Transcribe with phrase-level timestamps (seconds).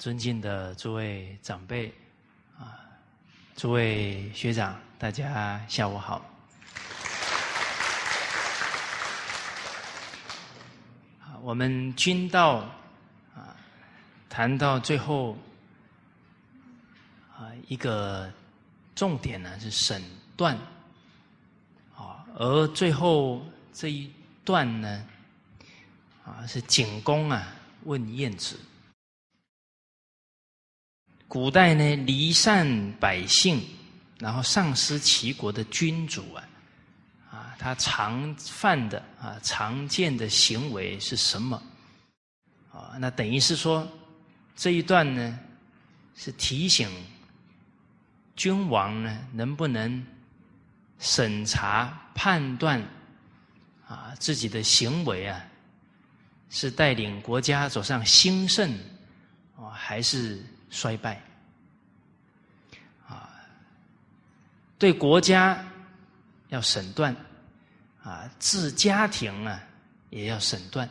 [0.00, 1.92] 尊敬的诸位长辈
[2.58, 2.80] 啊，
[3.54, 6.24] 诸位学长，大家下午好。
[11.42, 12.64] 我们军道
[13.34, 13.54] 啊，
[14.30, 15.36] 谈到最后
[17.36, 18.32] 啊，一个
[18.94, 20.02] 重点呢是审
[20.34, 20.56] 断
[21.94, 24.10] 啊，而最后这一
[24.46, 25.06] 段呢
[26.24, 27.48] 啊是景公啊
[27.84, 28.58] 问晏子。
[31.30, 33.62] 古代呢离散百姓，
[34.18, 36.42] 然后丧失齐国的君主啊。
[37.30, 41.62] 啊他常犯的啊常见的行为是什么？
[42.72, 43.86] 啊，那等于是说
[44.56, 45.38] 这一段呢
[46.16, 46.90] 是提醒
[48.34, 50.04] 君王呢能不能
[50.98, 52.82] 审查判断
[53.86, 55.40] 啊自己的行为啊
[56.48, 58.76] 是带领国家走上兴盛
[59.56, 61.20] 啊还是衰败？
[63.06, 63.28] 啊，
[64.78, 65.62] 对国家
[66.48, 67.14] 要审断。
[68.02, 69.60] 啊，治家庭啊，
[70.08, 70.88] 也要审断。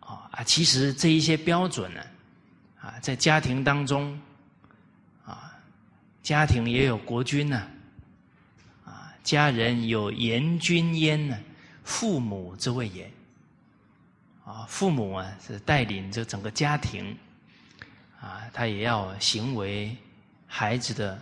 [0.00, 2.00] 啊啊，其实这一些标准呢，
[2.80, 4.20] 啊，在家庭当中，
[5.24, 5.54] 啊，
[6.24, 7.68] 家庭也有国君呢，
[8.84, 11.38] 啊，家人有严君焉呢，
[11.84, 13.08] 父母之谓也。
[14.44, 17.16] 啊，父母啊是带领着整个家庭，
[18.20, 19.96] 啊，他也要行为
[20.46, 21.20] 孩子的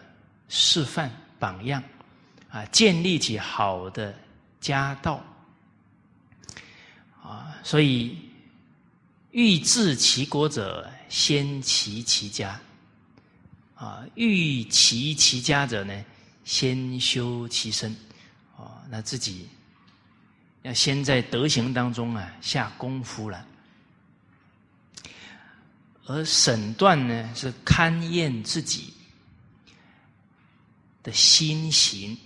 [0.49, 1.83] 示范榜样。
[2.49, 4.15] 啊，建立起好的
[4.61, 5.23] 家道
[7.23, 8.17] 啊，所以
[9.33, 12.59] 欲治其国者，先齐其家
[13.75, 16.05] 啊；欲齐其家者呢，
[16.45, 17.95] 先修其身
[18.56, 18.81] 啊。
[18.89, 19.49] 那自己
[20.62, 23.45] 要先在德行当中啊下功夫了，
[26.06, 28.94] 而审断呢，是勘验自己
[31.03, 32.17] 的心行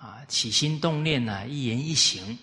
[0.00, 0.18] 啊。
[0.26, 2.36] 起心动念呐，一言一行，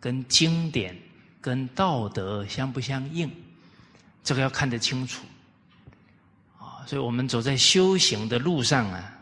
[0.00, 0.96] 跟经典、
[1.40, 3.30] 跟道德相不相应？
[4.24, 5.24] 这个要看得清楚
[6.58, 6.86] 啊！
[6.86, 9.12] 所以我们走在修行的路上啊，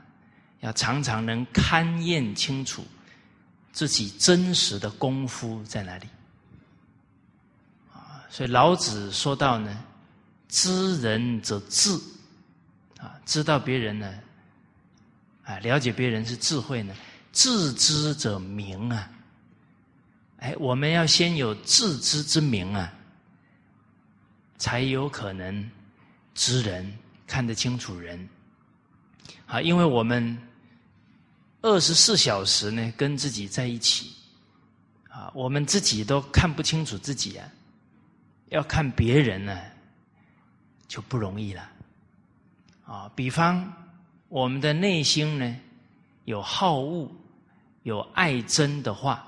[0.61, 2.87] 要常常能勘验清楚
[3.73, 6.07] 自己真实的功夫在哪里！
[8.31, 9.85] 所以老子说到呢
[10.49, 11.91] ：“知人则智
[12.99, 14.15] 啊，知道别人呢。”
[15.45, 16.95] 啊，了解别人是智慧呢。
[17.33, 19.11] 自知者明啊，
[20.39, 22.93] 哎，我们要先有自知之明啊，
[24.59, 25.69] 才有可能
[26.35, 28.29] 知人，看得清楚人。
[29.47, 30.39] 啊，因为我们
[31.63, 34.13] 二十四小时呢跟自己在一起，
[35.09, 37.49] 啊，我们自己都看不清楚自己啊，
[38.51, 39.59] 要看别人呢
[40.87, 41.69] 就不容易了。
[42.85, 43.73] 啊，比方。
[44.29, 45.57] 我们的内心呢，
[46.25, 47.11] 有好恶，
[47.83, 49.27] 有爱憎的话，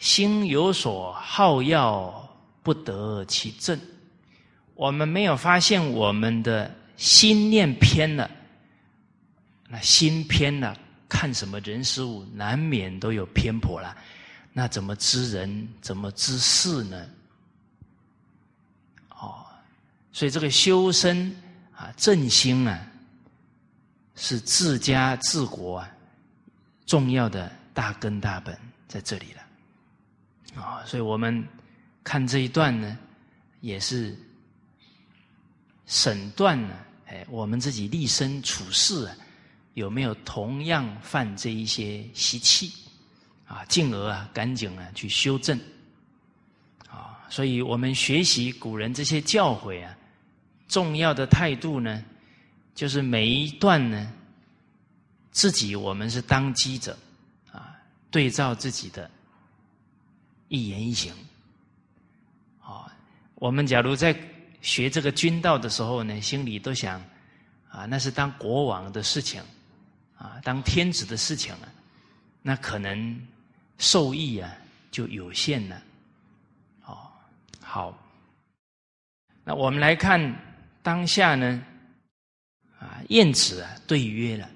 [0.00, 2.28] 心有所好要，
[2.60, 3.78] 不得其正。
[4.74, 8.28] 我们没有发现我们的心念偏了，
[9.68, 10.76] 那心偏了，
[11.08, 13.96] 看什么人事物，难免都有偏颇了。
[14.52, 17.06] 那怎么知人，怎么知事呢？
[19.10, 19.44] 哦，
[20.12, 21.34] 所以这个修身。
[21.74, 22.86] 啊，正心啊，
[24.14, 25.90] 是治家治国啊
[26.86, 28.56] 重要的大根大本
[28.86, 31.44] 在这里了啊，所以我们
[32.04, 32.96] 看这一段呢，
[33.62, 34.16] 也是
[35.86, 36.76] 审断呢，
[37.06, 39.16] 哎，我们自己立身处世啊，
[39.74, 42.72] 有没有同样犯这一些习气
[43.52, 45.60] 啊，进而啊，赶紧啊去修正
[46.88, 49.94] 啊，所以我们学习古人这些教诲啊。
[50.68, 52.02] 重要的态度呢，
[52.74, 54.10] 就是每一段呢，
[55.30, 56.96] 自己我们是当机者
[57.52, 57.76] 啊，
[58.10, 59.10] 对照自己的
[60.48, 61.12] 一言一行
[62.58, 62.90] 啊。
[63.34, 64.18] 我们假如在
[64.62, 66.98] 学这个军道的时候呢，心里都想
[67.68, 69.42] 啊，那是当国王的事情
[70.16, 71.68] 啊，当天子的事情啊，
[72.40, 73.20] 那可能
[73.78, 74.50] 受益啊
[74.90, 75.82] 就有限了。
[76.84, 77.10] 哦，
[77.60, 77.96] 好，
[79.44, 80.34] 那我们来看。
[80.84, 81.62] 当下呢，
[82.80, 84.50] 啊，晏子啊对曰了，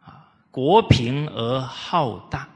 [0.00, 2.48] 啊，国贫而好大，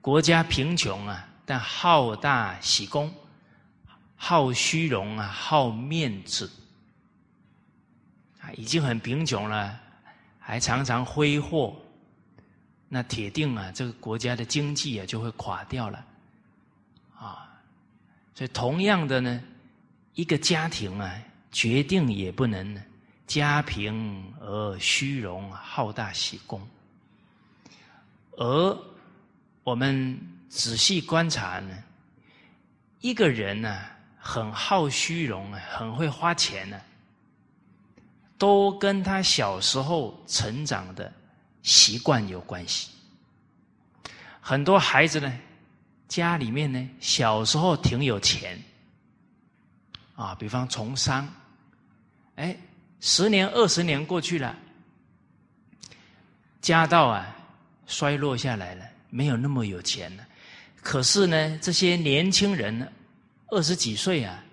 [0.00, 3.12] 国家贫穷啊，但好大喜功，
[4.14, 6.48] 好虚荣啊，好面子，
[8.40, 9.80] 啊，已经很贫穷了，
[10.38, 11.76] 还常常挥霍，
[12.94, 16.06] 那铁定啊，这个国家的经济啊就会垮掉了，
[17.18, 17.50] 啊，
[18.36, 19.42] 所以同样的呢，
[20.14, 21.12] 一个家庭啊，
[21.50, 22.80] 决定也不能
[23.26, 26.64] 家贫而虚荣，好大喜功。
[28.36, 28.78] 而
[29.64, 30.16] 我们
[30.48, 31.76] 仔细观察呢，
[33.00, 33.76] 一个人呢，
[34.16, 36.80] 很好虚荣啊，很会花钱呢，
[38.38, 41.12] 都跟他小时候成长的。
[41.64, 42.90] 习惯有关系，
[44.38, 45.32] 很多孩子呢，
[46.06, 48.62] 家里面呢，小时候挺有钱，
[50.14, 51.26] 啊，比方从商，
[52.36, 52.54] 哎，
[53.00, 54.54] 十年二十年过去了，
[56.60, 57.34] 家道啊
[57.86, 60.26] 衰落下来了，没有那么有钱了。
[60.82, 62.86] 可是呢，这些年轻人呢，
[63.46, 64.44] 二十几岁啊，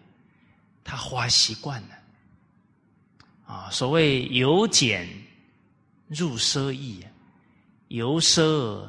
[0.81, 1.89] 他花习惯了，
[3.45, 5.09] 啊，所谓由俭。
[6.13, 7.01] 入奢易，
[7.87, 8.85] 由奢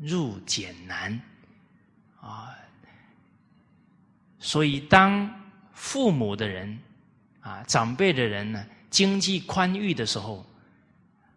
[0.00, 1.20] 入俭难，
[2.20, 2.50] 啊！
[4.40, 5.32] 所以当
[5.72, 6.76] 父母的人
[7.40, 10.44] 啊，长辈的人呢，经济宽裕的时候，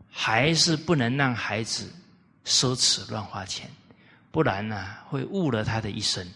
[0.10, 1.94] 还是不能让孩子
[2.44, 3.69] 奢侈乱花钱，
[4.31, 6.28] 不然呢，会误了他的一生。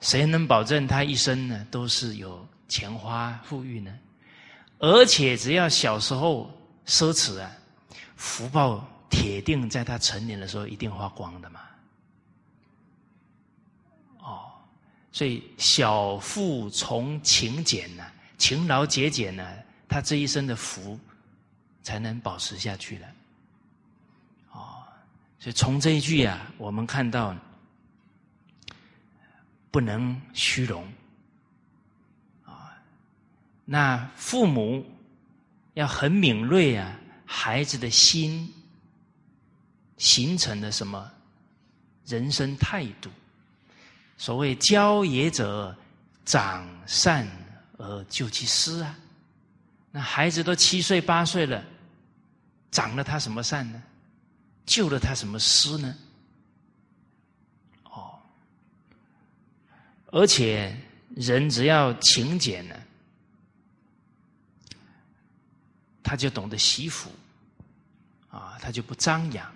[0.00, 3.92] 谁能保证他一生呢都是有钱花富裕呢？
[4.78, 6.50] 而且只要小时候。
[6.86, 7.50] 奢侈啊，
[8.16, 11.60] 福报铁定在他成年的时候一定花光的嘛。
[14.18, 14.50] 哦，
[15.12, 18.04] 所以小富从勤俭呢，
[18.36, 19.48] 勤劳节俭呢，
[19.88, 20.98] 他这一生的福
[21.82, 23.06] 才能保持下去的。
[24.50, 24.82] 哦，
[25.38, 27.34] 所以从这一句啊，我们看到
[29.70, 30.86] 不能虚荣
[32.44, 32.76] 啊，
[33.64, 34.84] 那父母。
[35.74, 38.52] 要很敏锐啊，孩子的心
[39.96, 41.10] 形成了什么
[42.06, 43.08] 人生态度？
[44.18, 45.74] 所谓教也者，
[46.24, 47.26] 长善
[47.78, 48.98] 而救其失啊。
[49.90, 51.64] 那孩子都七岁八岁了，
[52.70, 53.82] 长了他什么善呢？
[54.64, 55.94] 救了他什么失呢？
[57.84, 58.20] 哦，
[60.06, 60.76] 而且
[61.16, 62.76] 人只要勤俭呢。
[66.02, 67.10] 他就懂得惜福，
[68.28, 69.46] 啊，他就不张扬，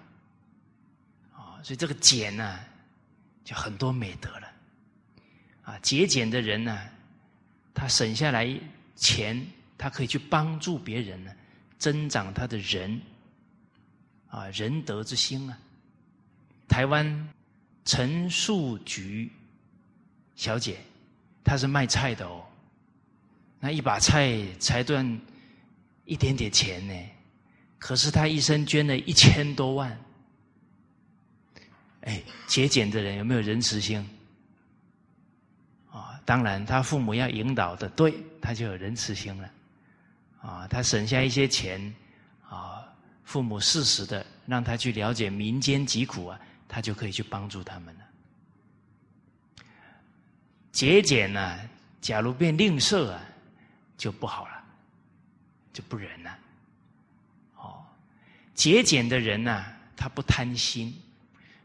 [1.33, 2.61] 啊，所以这个俭呢，
[3.45, 4.53] 就很多美德了，
[5.63, 6.89] 啊，节俭的人呢，
[7.75, 8.49] 他省下来
[8.95, 9.45] 钱，
[9.77, 11.33] 他可以去帮助别人呢，
[11.79, 13.01] 增长他的人，
[14.29, 15.59] 啊，仁德之心啊。
[16.69, 17.29] 台湾
[17.85, 19.31] 陈树菊
[20.35, 20.79] 小姐，
[21.45, 22.45] 她是卖菜的哦，
[23.61, 25.21] 那一把菜才赚。
[26.07, 26.95] 一点点钱呢，
[27.79, 30.01] 可是他一生捐了一千多万。
[32.03, 33.99] 哎，节俭的人有没有仁慈心？
[35.91, 39.51] 啊，当然，他父母要引导的，对他就有仁慈心了。
[40.41, 41.93] 啊，他省下一些钱，
[42.49, 42.87] 啊，
[43.25, 48.01] 父母适时的让他去了解民间疾苦啊，他就可以去帮助他们了。
[50.71, 51.59] 节俭呢，
[52.01, 53.21] 假如变吝啬啊，
[53.99, 54.56] 就不好了。
[55.77, 56.39] 就不仁了，
[57.57, 57.85] 哦，
[58.55, 60.91] 节俭的人呢，他不贪心，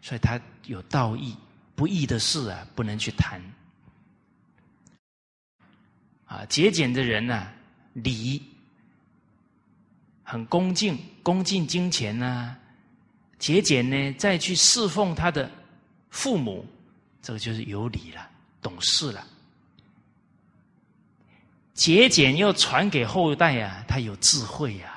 [0.02, 1.34] 所以他有道义，
[1.78, 3.42] 不义的事啊，不能去谈。
[6.26, 7.54] 啊，节俭的人呢，
[7.94, 8.44] 礼
[10.24, 12.58] 很恭敬，恭敬金钱呢，
[13.40, 15.50] 节俭呢，再去侍奉他的
[16.10, 16.66] 父母，
[17.22, 18.30] 这个就是有礼了，
[18.62, 19.26] 懂事了。
[21.74, 24.88] 节俭又传给后代呀，他有智慧呀。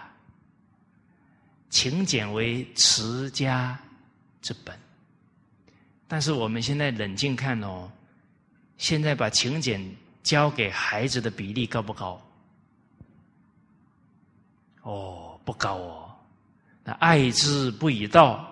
[1.70, 3.76] 勤俭为持家
[4.40, 4.78] 之本，
[6.06, 7.90] 但是我们现在冷静看哦，
[8.78, 9.84] 现在把勤俭
[10.22, 12.20] 交给孩子的比例高不高？
[14.82, 16.14] 哦，不高哦。
[16.84, 18.46] 那爱之不以道，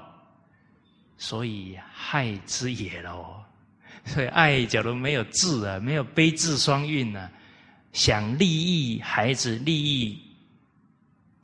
[1.16, 3.40] 所以害之也喽。
[4.04, 7.30] 所以爱假如没有智啊，没有悲智双运呢？
[7.92, 10.18] 想利益孩子、利益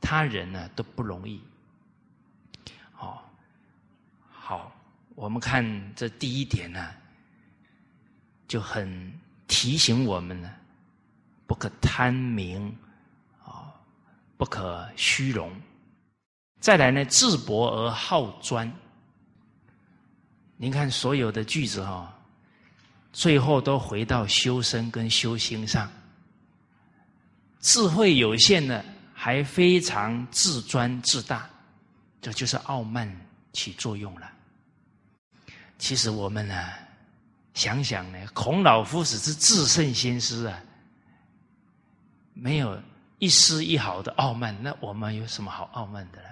[0.01, 1.39] 他人呢，都不容易。
[2.91, 3.29] 好，
[4.31, 4.71] 好，
[5.15, 5.63] 我们看
[5.95, 6.89] 这第一点呢，
[8.47, 9.13] 就很
[9.47, 10.51] 提醒我们呢，
[11.45, 12.75] 不可贪名，
[13.45, 13.71] 啊，
[14.37, 15.51] 不可虚荣。
[16.59, 18.71] 再来呢，自博而好专。
[20.57, 22.13] 您看所有的句子哈，
[23.13, 25.89] 最后都回到修身跟修心上。
[27.59, 31.49] 智慧有限的，还非常自专自大，
[32.21, 33.09] 这就是傲慢
[33.51, 34.31] 起作用了。
[35.77, 36.69] 其实我们呢，
[37.53, 40.61] 想想呢，孔老夫子是至圣先师啊，
[42.33, 42.81] 没有
[43.17, 46.27] 一丝一毫的傲慢，那我们有什么好傲慢的呢？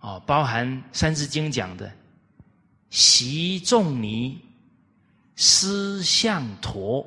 [0.00, 1.92] 哦，包含《三字经》讲的
[2.90, 4.40] “习仲尼
[5.34, 7.06] 思象陀”，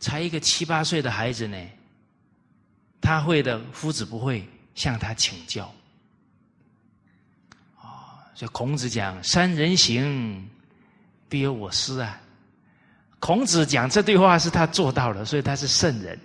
[0.00, 1.56] 才一个七八岁的孩子呢，
[3.00, 5.72] 他会的，夫子不会，向他请教。
[7.76, 10.48] 啊，所以孔子讲“三人行，
[11.28, 12.20] 必有我师”啊。
[13.20, 16.18] 孔子讲这句话是他做到了，所以他是圣人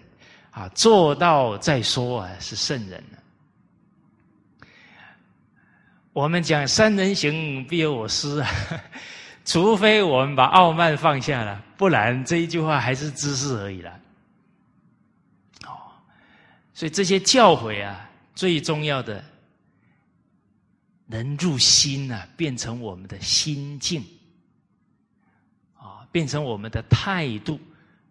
[0.51, 0.67] 啊。
[0.69, 3.03] 做到再说啊，是圣人。
[6.11, 8.49] 我们讲“三人行，必有我师”啊，
[9.45, 13.99] 除非我们把傲慢放下了，不然这一句话还是知识而已了。
[16.83, 19.23] 所以这些教诲啊，最重要的
[21.05, 24.03] 能入心啊，变成我们的心境，
[25.77, 27.57] 啊，变成我们的态度，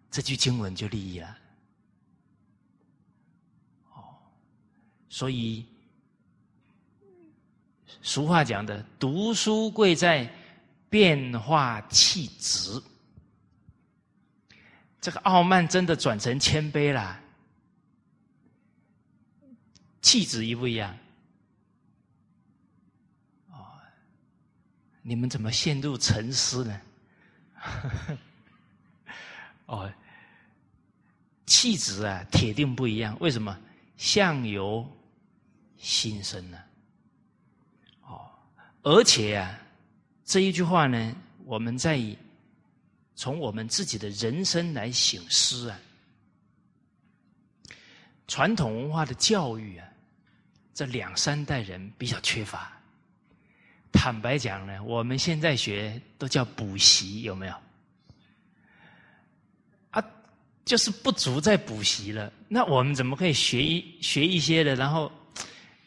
[0.09, 1.37] 这句经文就利益了。
[3.91, 4.01] 哦，
[5.07, 5.63] 所以。
[8.01, 10.27] 俗话讲的，读书贵在
[10.89, 12.81] 变化气质。
[14.99, 17.22] 这个傲慢真的转成谦卑了，
[20.03, 20.95] 气质一不一样？
[23.49, 23.65] 哦，
[25.01, 26.81] 你们怎么陷入沉思呢？
[29.65, 29.91] 哦，
[31.45, 33.17] 气质啊，铁定不一样。
[33.19, 33.57] 为什么？
[33.95, 34.85] 相由
[35.77, 36.61] 心生呢？
[38.01, 38.29] 哦
[38.81, 39.57] 而且啊，
[40.25, 42.01] 这一句话呢，我们在
[43.15, 45.79] 从我们自己的人生来醒思啊。
[48.27, 49.87] 传统文化的教育啊，
[50.73, 52.71] 这两三代人比较缺乏。
[53.91, 57.53] 坦白讲呢，我们现在学都叫补习，有没有？
[59.91, 60.03] 啊，
[60.65, 62.33] 就是不足在补习了。
[62.47, 65.11] 那我们怎么可以学一学一些的，然后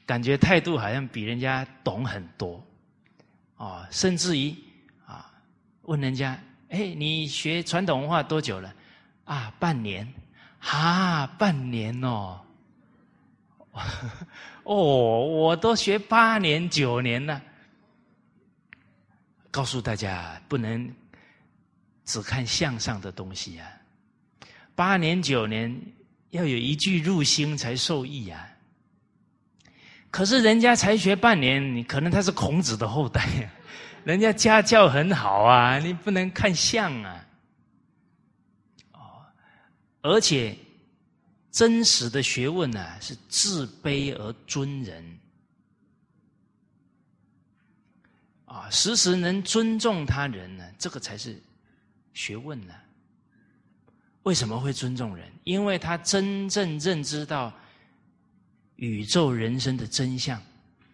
[0.06, 2.64] 感觉态度好像比人家懂很多？
[3.56, 4.54] 哦，甚至于
[5.04, 5.32] 啊，
[5.82, 6.38] 问人家，
[6.68, 8.72] 哎，你学传统文化多久了？
[9.24, 10.06] 啊，半年，
[10.60, 12.40] 啊，半年哦，
[14.64, 17.40] 哦，我都学八年九年了。
[19.50, 20.92] 告诉大家，不能
[22.04, 23.66] 只看相上的东西啊，
[24.74, 25.74] 八年九年
[26.30, 28.48] 要有一句入心才受益啊。
[30.10, 33.50] 可是人家才学半年，你可能他是孔子的后代，
[34.04, 37.26] 人家家教很好啊，你不能看相啊。
[38.92, 39.24] 哦，
[40.02, 40.56] 而且
[41.56, 45.18] 真实的学问呢，是自卑而尊人，
[48.44, 51.42] 啊，时时能尊重他人呢，这个才是
[52.12, 52.74] 学问呢。
[54.24, 55.32] 为什么会尊重人？
[55.44, 57.50] 因为他真正认知到。
[58.76, 60.38] 宇宙人生的真相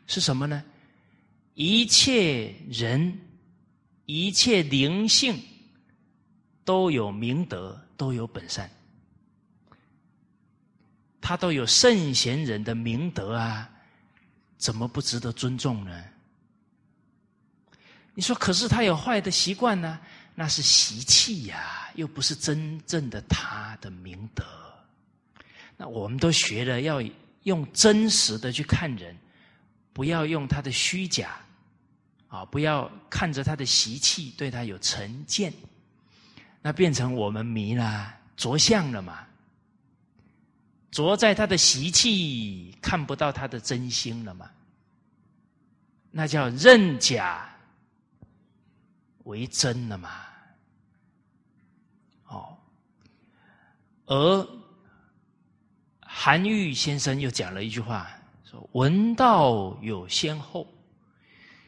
[0.07, 0.63] 是什么呢？
[1.55, 3.13] 一切人、
[4.07, 5.37] 一切灵性
[6.65, 8.71] 都有明德，都有本善，
[11.23, 13.71] 他都有圣贤人的明德啊，
[14.59, 16.05] 怎么不值得尊重呢？
[18.13, 19.99] 你说，可是他有坏的习惯呢？
[20.35, 24.45] 那是习气呀，又不是真正的他的明德。
[25.79, 27.03] 那我们都学了要。
[27.45, 29.19] 用真实的去看人，
[29.93, 31.41] 不要用他的虚假，
[32.29, 35.53] 啊，不要看着他的习气对他有成见，
[36.61, 39.27] 那变成我们迷了、着相了嘛？
[40.93, 44.49] 着在他的习气，看不到他的真心了嘛？
[46.13, 47.53] 那叫认假
[49.25, 50.11] 为真了嘛？
[52.27, 52.57] 哦，
[54.07, 54.63] 而。
[56.15, 58.09] 韩愈先生又讲了一句话，
[58.45, 60.69] 说：“闻道有先后，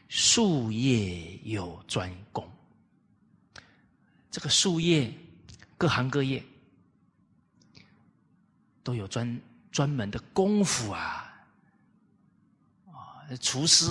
[0.07, 2.47] 术业有专攻。
[4.29, 5.11] 这个术业，
[5.77, 6.41] 各行各业
[8.85, 11.33] 都有专专门的功夫啊！
[12.85, 13.87] 啊，厨师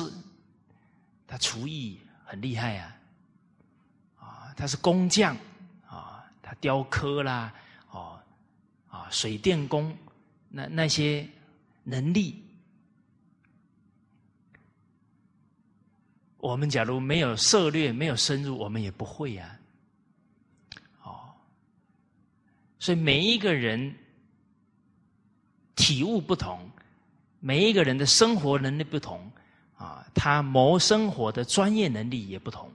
[1.27, 2.97] 他厨艺很厉害啊！
[4.21, 5.37] 啊，他是工匠
[5.89, 7.53] 啊，他雕刻啦，
[7.91, 8.21] 哦，
[8.89, 9.95] 啊，水电工。”
[10.49, 11.29] 那那些
[11.83, 12.41] 能力，
[16.37, 19.59] 我们假如没有涉略、没有深入，我们也不会呀。
[21.03, 21.35] 哦，
[22.79, 23.93] 所以每一个人
[25.77, 26.71] 体悟不同，
[27.41, 29.31] 每一个人的生活能力不同，
[29.77, 32.71] 啊，他谋生活的专业能力也不同，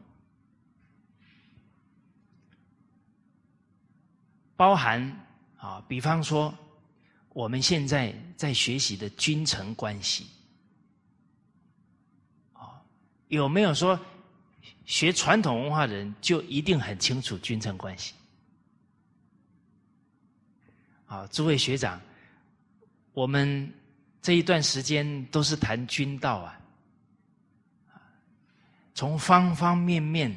[4.56, 5.26] 包含
[5.58, 6.54] 啊，比方说
[7.30, 10.28] 我们现在在学习的君臣关系，
[12.54, 12.82] 啊，
[13.30, 14.00] 有没有说
[14.86, 18.14] 学传统文化的人就一定很清楚君臣关系？
[21.06, 22.00] 啊，诸位学长，
[23.20, 23.70] 我们
[24.22, 26.58] 这一段时间都是谈君道啊。
[28.96, 30.34] 从方方面面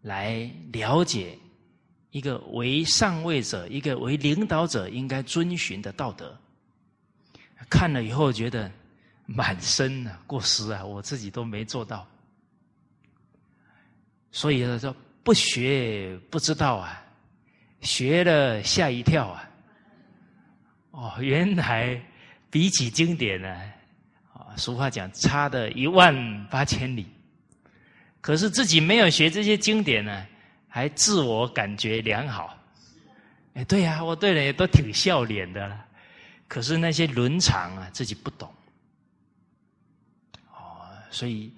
[0.00, 1.36] 来了解
[2.10, 6.34] 一个为上位者、一个为领导者应该遵循的道德，
[7.68, 8.72] 看了以后觉得
[9.26, 12.08] 满身啊过失啊，我自己都没做到，
[14.32, 17.04] 所以说不学不知道啊，
[17.82, 19.49] 学了吓一跳啊！
[20.90, 22.00] 哦，原来
[22.50, 23.48] 比起经典呢，
[24.32, 27.06] 啊，俗话讲差的一万八千里。
[28.20, 30.26] 可是自己没有学这些经典呢，
[30.68, 32.58] 还自我感觉良好。
[33.54, 35.86] 哎，对呀，我对人也都挺笑脸的了。
[36.46, 38.52] 可是那些伦常啊，自己不懂。
[40.52, 41.52] 哦，所以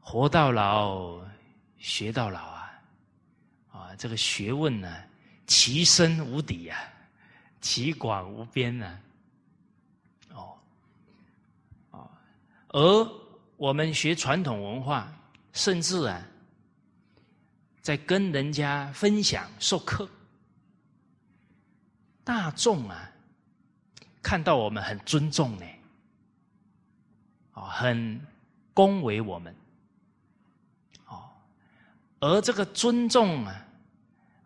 [0.00, 1.20] 活到老，
[1.78, 2.72] 学到老啊！
[3.70, 5.02] 啊，这个学问呢，
[5.46, 6.91] 其深无底呀，
[7.62, 9.00] 其广无边呢。
[10.34, 10.58] 哦，
[11.92, 12.10] 哦，
[12.68, 13.22] 而。
[13.58, 15.12] 我们学传统文化，
[15.52, 16.20] 甚至啊，
[17.80, 20.08] 在跟人家分享授课，
[22.24, 23.08] 大众啊，
[24.20, 25.66] 看到我们很尊重呢，
[27.52, 28.20] 啊，很
[28.74, 29.54] 恭维我们，
[31.06, 31.30] 哦，
[32.18, 33.64] 而这个尊重啊，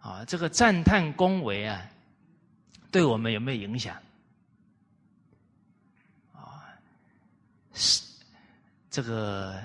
[0.02, 1.90] 啊，这个赞叹恭维啊，
[2.96, 3.94] 对我们有没有影响？
[6.32, 6.64] 啊，
[7.74, 8.02] 是。
[8.88, 9.62] 这个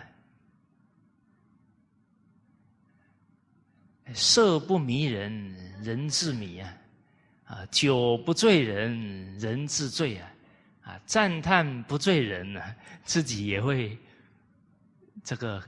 [4.14, 5.32] 色不迷人
[5.82, 6.78] 人自迷啊，
[7.46, 10.30] 啊酒不醉人人自醉啊，
[10.82, 12.62] 啊赞叹不醉人呢，
[13.06, 13.98] 自己也会
[15.24, 15.64] 这个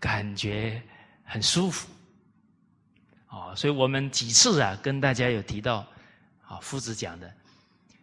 [0.00, 0.82] 感觉
[1.22, 1.88] 很舒服，
[3.28, 5.86] 啊，所以我们几次啊跟大家有提到
[6.48, 7.32] 啊夫子讲的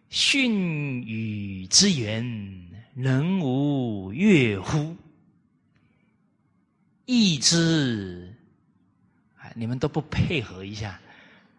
[0.09, 2.23] 训语之源。
[2.95, 4.95] 人无悦乎？
[7.05, 8.33] 义之，
[9.53, 10.97] 你们都不配合一下。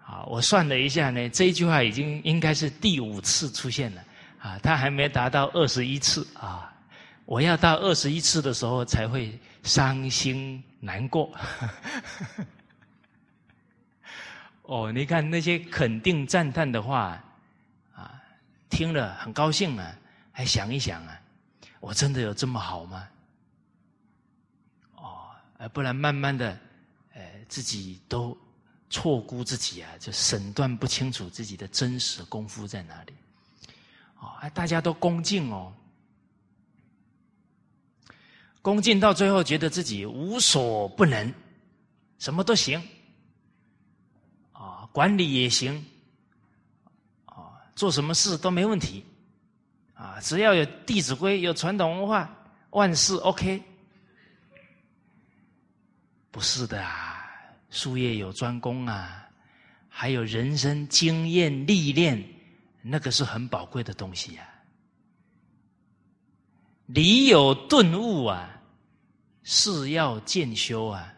[0.03, 4.03] 啊，我算了一下呢，这一句话已经应该是第五次出现了。
[4.39, 6.73] 啊，他还没达到二十一次啊！
[7.27, 11.31] 我要到二十一次的时候才会伤心难过。
[14.67, 17.23] 哦，你看那些肯定赞叹的话，
[17.95, 18.21] 啊，
[18.69, 19.97] 听了很高兴啊，
[20.33, 21.21] 还想一想啊。
[21.79, 23.09] 我真的有这么好吗？
[24.97, 26.59] 哦，不然慢慢的，
[27.15, 28.37] 呃，自己都
[28.91, 33.15] 错估自己啊，就审断不清楚自己的真实功夫在哪里。
[34.19, 35.73] 哦，哎，大家都恭敬哦，
[38.63, 41.33] 恭敬到最后，觉得自己无所不能，
[42.19, 42.83] 什么都行，
[44.97, 45.85] 管理也行，
[47.27, 49.05] 啊，做什么事都没问题。
[49.93, 52.35] 啊，只要有《弟子规》，有传统文化，
[52.71, 53.63] 万事 OK。
[56.31, 57.27] 不是的啊，
[57.69, 59.29] 术业有专攻啊，
[59.87, 62.25] 还有人生经验历练，
[62.81, 64.49] 那个是很宝贵的东西啊。
[66.87, 68.49] 理有顿悟啊，
[69.43, 71.13] 事要渐修啊。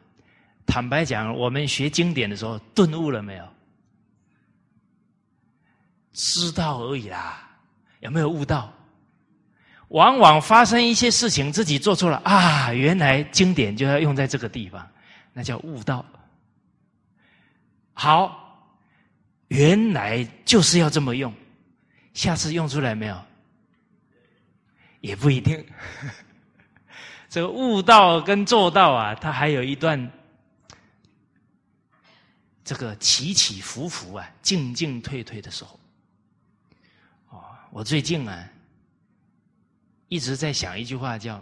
[0.67, 3.49] 坦白讲，我们学经典的时候，顿悟了没有？
[6.18, 7.48] 知道而已啦。
[8.00, 8.72] 有没有悟到？
[9.88, 12.72] 往往发生一些事情，自己做错了啊！
[12.72, 14.87] 原来经典就要用在这个地方，
[15.33, 16.04] 那叫悟道。
[17.94, 18.68] 好，
[19.46, 21.33] 原来就是要这么用，
[22.12, 23.18] 下次用出来没有？
[25.00, 25.64] 也不一定。
[27.31, 30.11] 这个悟道跟做到啊，它还有一段
[32.62, 35.81] 这个起起伏伏啊，进进退退的时候。
[37.79, 38.51] 我最近啊，
[40.09, 41.41] 一直在想一句话，叫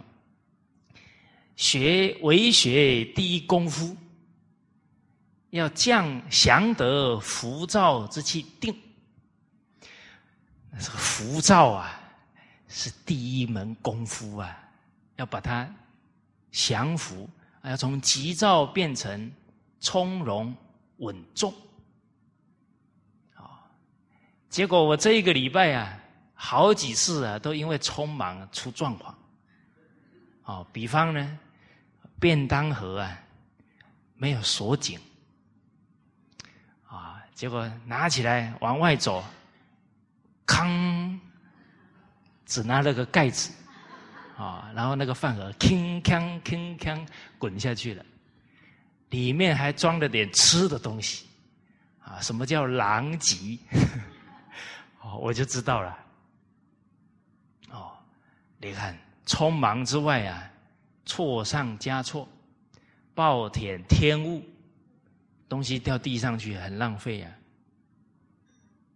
[1.57, 3.97] “学为学第一功夫，
[5.49, 8.71] 要降降得浮躁之气定。”
[10.79, 11.99] 这个浮躁啊，
[12.67, 14.55] 是第一门功夫啊，
[15.15, 15.67] 要把它
[16.51, 17.27] 降服，
[17.63, 19.31] 要从急躁变成
[19.79, 20.55] 从容
[20.97, 21.51] 稳重。
[24.51, 26.03] 结果我这一个礼拜啊。
[26.39, 29.13] 好几次啊，都因为匆忙出状况。
[30.43, 31.39] 哦，比方呢，
[32.19, 33.19] 便当盒啊
[34.15, 34.97] 没有锁紧，
[36.87, 39.21] 啊，结果拿起来往外走，
[40.45, 41.19] 康，
[42.45, 43.51] 只拿了个盖子，
[44.37, 47.05] 啊，然后那个饭盒铿锵铿锵
[47.37, 48.05] 滚下去了，
[49.09, 51.27] 里面还装了点吃的东西，
[51.99, 53.57] 啊，什么叫狼藉？
[55.01, 55.97] 哦，我就知道了。
[58.59, 58.97] 你看。
[59.29, 60.49] 匆忙之外啊，
[61.05, 62.25] 错上加错，
[63.13, 64.41] 暴殄天物，
[65.49, 67.31] 东西掉地上去很浪费啊！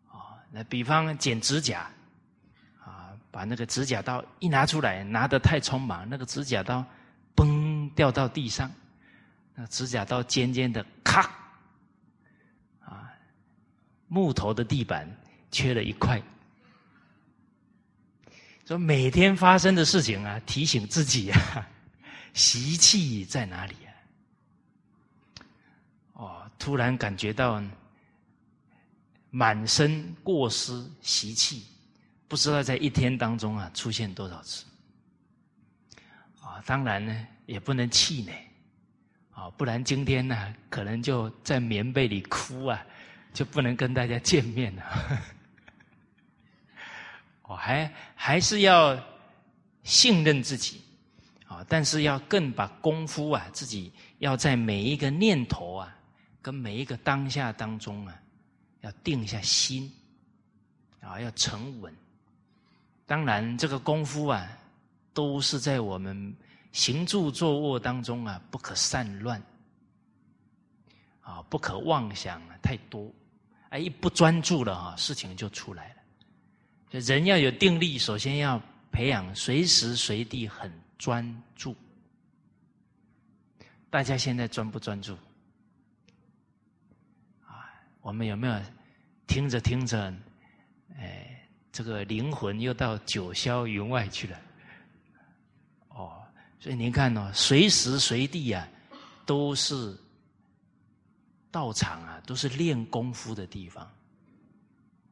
[0.08, 1.91] 啊，那比方剪指甲，
[2.80, 6.82] 啊，把那个指甲刀一拿出来，拿得太匆忙，那个指甲刀
[7.36, 8.71] 嘣掉到地上，
[9.54, 11.30] 那指甲刀尖尖的，咔，
[12.80, 13.12] 啊，
[14.08, 15.06] 木头的地板
[15.52, 16.21] 缺了一块。
[18.65, 21.67] 说每天发生的事情啊，提醒自己啊，
[22.34, 23.89] 习气在哪里啊？
[26.13, 27.62] 哦，突然感觉到
[29.30, 31.65] 满身过失习气，
[32.28, 34.65] 不知道在一天当中啊出现多少次。
[36.41, 38.34] 啊，当然呢，也不能气馁，
[39.32, 42.86] 啊，不然今天呢，可能就在棉被里哭啊，
[43.34, 44.84] 就不能跟大家见面了。
[47.55, 48.97] 还还是要
[49.83, 50.81] 信任自己
[51.47, 55.95] 啊，但是要更把功夫啊，自己要在每一个念头啊，
[56.41, 58.15] 跟每一个当下当中啊，
[58.81, 59.91] 要定下心
[60.99, 61.93] 啊，要沉稳。
[63.05, 64.47] 当然，这个功夫啊，
[65.13, 66.33] 都是在我们
[66.71, 69.41] 行住坐卧当中啊，不可散乱
[71.21, 73.11] 啊，不可妄想太多。
[73.69, 75.95] 哎，一不专注了啊，事情就出来了。
[76.99, 81.73] 人要有定力，首先要培养随时随地很专注。
[83.89, 85.13] 大家现在专不专注？
[87.45, 88.62] 啊，我们有没有
[89.25, 90.13] 听着听着，
[90.97, 94.41] 哎，这个灵魂又到九霄云外去了？
[95.89, 96.21] 哦，
[96.60, 98.67] 所以您看哦，随时随地啊，
[99.25, 99.97] 都是
[101.49, 103.89] 道场啊，都是练功夫的地方。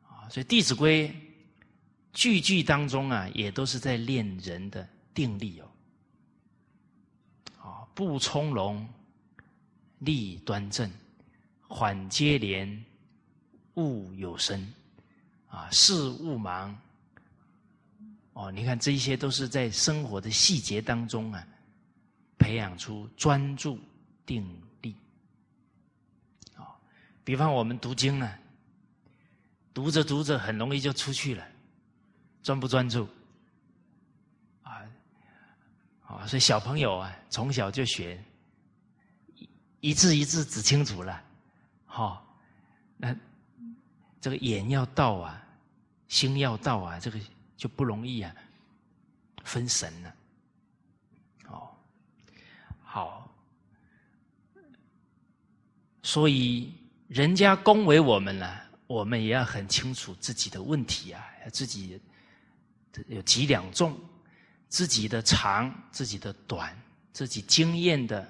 [0.04, 1.08] 啊，所以《弟子规》。
[2.20, 5.72] 句句当中啊，也都是在练人的定力哦。
[7.62, 8.86] 啊，不从容，
[10.00, 10.92] 立端正，
[11.66, 12.84] 缓接连，
[13.76, 14.74] 勿有声。
[15.48, 16.78] 啊，事勿忙。
[18.34, 21.48] 哦，你看这一些都是在生活的细节当中啊，
[22.38, 23.80] 培养出专注
[24.26, 24.46] 定
[24.82, 24.94] 力。
[26.58, 26.76] 啊，
[27.24, 28.30] 比方我们读经呢，
[29.74, 31.48] 读着读着很容易就出去了。
[32.42, 33.08] 专不专注？
[34.64, 34.82] 啊
[36.08, 36.26] 啊！
[36.26, 38.22] 所以小朋友啊，从小就学
[39.80, 41.22] 一字一字指清楚了，
[41.86, 42.26] 好，
[42.98, 43.16] 那
[44.22, 45.42] 这个眼要到啊，
[46.08, 47.20] 心要到啊，这个
[47.56, 48.34] 就不容易啊，
[49.44, 50.16] 分神了。
[51.50, 51.70] 哦，
[52.84, 53.32] 好，
[56.02, 56.74] 所以
[57.08, 62.00] 人家恭维我们了，我们也要很清楚自己的问题啊，自己。
[63.08, 63.98] 有几两重，
[64.68, 66.78] 自己的长，自己的短，
[67.14, 68.28] 自己经验的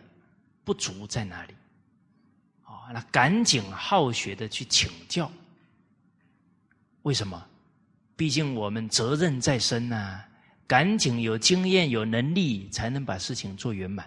[0.64, 1.54] 不足在哪里？
[2.64, 5.32] 啊，那赶紧好学的去请教。
[7.04, 7.46] 为什么？
[8.16, 10.22] 毕竟我们责任在身呐，
[10.68, 14.06] 赶紧有经验、有能力，才能把事情做圆满。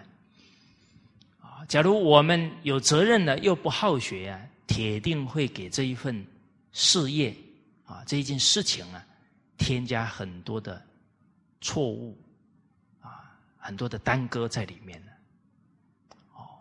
[1.39, 6.25] 啊，假如我们有责任了又不好学啊，铁定会给这一份
[6.71, 7.35] 事业
[7.85, 9.03] 啊，这一件事情啊。
[9.57, 10.83] 添加很多的
[11.61, 12.17] 错误
[13.01, 15.11] 啊，很多的耽搁在里面呢。
[16.33, 16.59] 哦，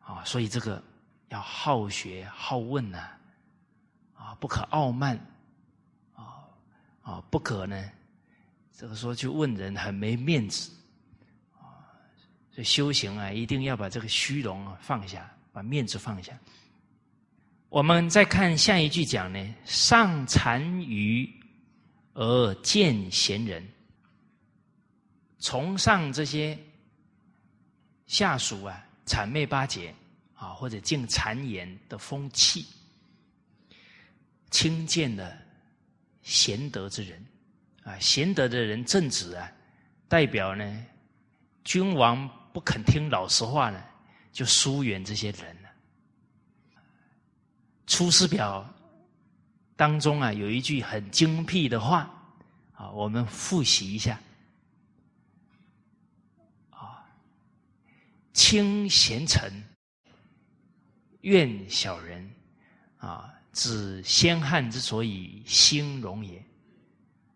[0.00, 0.82] 啊，所以这个
[1.28, 3.08] 要好学好问呐，
[4.14, 5.18] 啊，不可傲慢，
[6.14, 6.44] 啊
[7.02, 7.90] 啊，不可呢，
[8.72, 10.70] 这个说去问人很没面子，
[11.56, 11.82] 啊，
[12.52, 16.38] 所以修行啊，一定要把这个虚荣啊放下，把面子放下。
[17.68, 21.37] 我们再看下一句讲呢，上残于。
[22.20, 23.64] 而见贤人，
[25.38, 26.58] 崇尚这些
[28.08, 29.94] 下属啊，谄媚巴结
[30.34, 32.66] 啊，或者敬谗言的风气，
[34.50, 35.40] 轻贱的
[36.22, 37.24] 贤德之人
[37.84, 39.48] 啊，贤德的人正直啊，
[40.08, 40.86] 代表呢，
[41.62, 43.80] 君王不肯听老实话呢，
[44.32, 45.68] 就疏远这些人了。
[47.86, 48.68] 出师表。
[49.78, 52.10] 当中啊，有一句很精辟的话，
[52.72, 54.18] 啊，我们复习一下
[56.70, 57.06] 啊。
[58.32, 59.52] 轻贤臣，
[61.20, 62.28] 怨小人，
[62.96, 66.44] 啊，指先汉之所以兴隆也。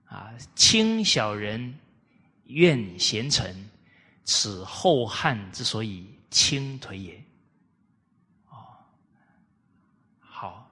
[0.06, 1.78] 啊，轻小人，
[2.46, 3.70] 怨贤臣，
[4.24, 7.24] 此后汉之所以倾颓也。
[8.48, 8.66] 哦，
[10.18, 10.68] 好，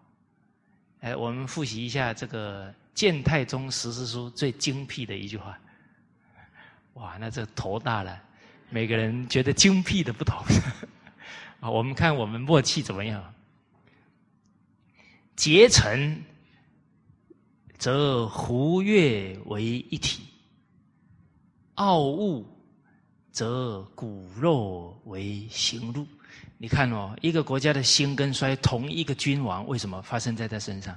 [1.00, 5.58] 哎，我们复习一下这个建太宗十四书最精辟的一句话。
[6.94, 8.22] 哇，那这头大了，
[8.68, 10.36] 每个人觉得精辟的不同。
[11.60, 13.34] 啊，我们看我们默契怎么样？
[15.36, 16.22] 结成。
[17.78, 20.24] 则胡越为一体，
[21.76, 22.46] 傲物
[23.32, 26.06] 则骨肉为行路。
[26.62, 30.94] 你看哦，一个国家的兴跟衰，同一个君王为什么发生在他身上？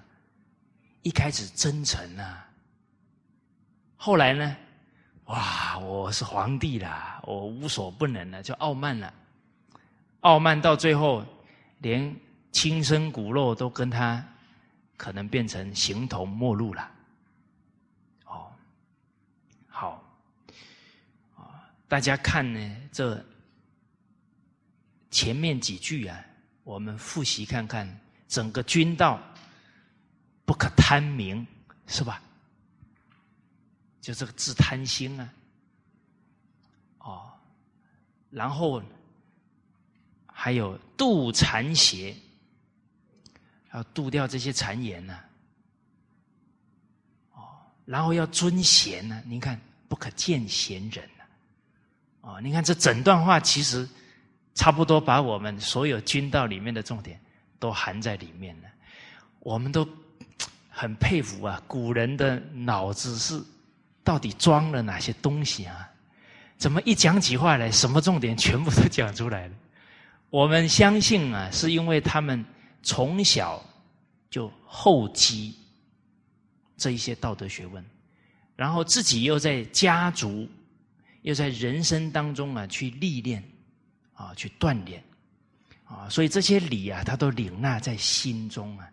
[1.03, 2.45] 一开始真诚啊，
[3.95, 4.57] 后来呢？
[5.27, 9.13] 哇，我是皇帝啦，我无所不能了，就傲慢了。
[10.19, 11.25] 傲慢到最后，
[11.77, 12.13] 连
[12.51, 14.21] 亲生骨肉都跟他。
[14.95, 16.91] 可能变成形同陌路了，
[18.25, 18.47] 哦，
[19.67, 20.01] 好，
[21.89, 23.21] 大家看呢，这
[25.13, 26.19] 前面几句啊，
[26.63, 27.87] 我们复习看看，
[28.27, 29.21] 整个君道
[30.43, 31.45] 不可贪名，
[31.85, 32.19] 是吧？
[34.01, 35.29] 就这个自贪心啊，
[36.97, 37.31] 哦，
[38.31, 38.81] 然后
[40.25, 42.15] 还有度残邪。
[43.73, 45.19] 要度掉这些谗言呢，
[47.31, 47.41] 哦，
[47.85, 49.19] 然后要尊贤呢。
[49.25, 51.23] 您看，不可见贤人呢，
[52.21, 53.89] 哦，你看这整段话其实
[54.53, 57.19] 差不多把我们所有军道里面的重点
[57.59, 58.69] 都含在里面了。
[59.39, 59.87] 我们都
[60.69, 63.41] 很佩服啊，古人的脑子是
[64.03, 65.89] 到底装了哪些东西啊？
[66.57, 69.53] 怎么一讲起话来，什么重点全部都讲出来了？
[70.29, 72.43] 我们相信啊，是因为他们。
[72.85, 73.63] 从小
[74.29, 75.55] 就厚积
[76.75, 77.81] 这一些道德学问，
[78.57, 80.45] 然后自己又在家族，
[81.21, 83.41] 又在人生当中啊去历练，
[84.13, 85.03] 啊去锻炼，
[85.85, 88.89] 啊，所以这些理啊，他都领纳在心中啊，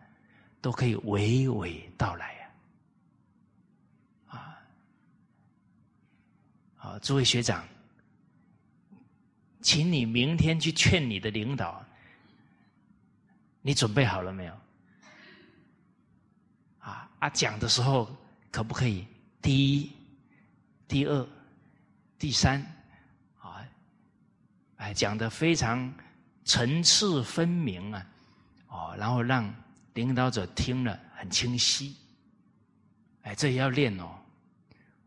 [0.61, 2.50] 都可以娓娓道来
[4.26, 4.59] 啊，啊，
[6.76, 7.66] 好，诸位学长，
[9.61, 11.85] 请你明天去劝你的领导。
[13.62, 14.54] 你准备好了没有？
[16.78, 17.28] 啊啊！
[17.28, 18.09] 讲的时候
[18.50, 19.06] 可不可以
[19.42, 19.92] 第一、
[20.88, 21.28] 第二、
[22.18, 22.64] 第三？
[24.80, 25.92] 哎，讲的非常
[26.46, 28.06] 层次分明啊！
[28.68, 29.54] 哦，然后让
[29.92, 31.94] 领导者听了很清晰。
[33.20, 34.08] 哎，这也要练哦。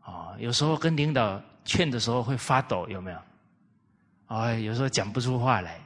[0.04, 3.18] 哦，有时候跟领导劝的时候会发抖，有没有？
[4.28, 5.80] 哦，有时候讲不出话来。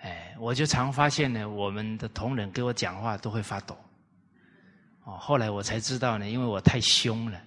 [0.00, 3.76] 哎我就常发现呢，我们的同仁给我讲话都会发抖。
[5.04, 7.38] 哦，后来我才知道呢，因为我太凶了，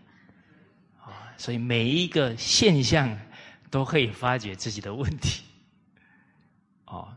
[1.04, 3.10] 啊，所以每一个现象
[3.70, 5.44] 都可以发觉自己的问题。
[6.86, 7.14] 哦，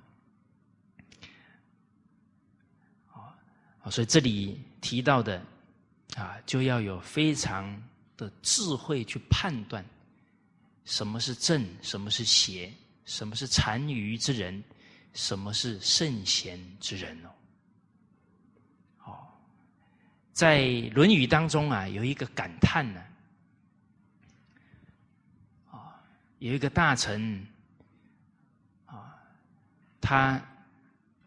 [3.83, 5.43] 哦，所以这里提到的
[6.17, 7.83] 啊，就要有非常
[8.17, 9.85] 的智慧去判断
[10.85, 12.73] 什么是正，什么是邪，
[13.05, 14.63] 什么是残余之人。
[15.13, 17.31] 什么是圣贤之人哦？
[19.07, 19.19] 哦，
[20.33, 20.61] 在
[20.93, 23.03] 《论语》当中啊，有一个感叹呢，
[26.41, 27.47] 有一个大臣
[28.87, 29.15] 啊，
[30.01, 30.43] 他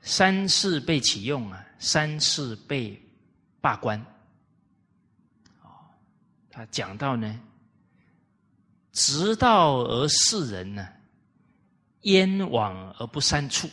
[0.01, 3.01] 三次被启用啊，三次被
[3.61, 3.97] 罢官，
[5.61, 5.87] 啊，
[6.51, 7.39] 他讲到呢，
[8.91, 10.87] 直道而世人呢。
[12.01, 13.69] 焉往而不三处？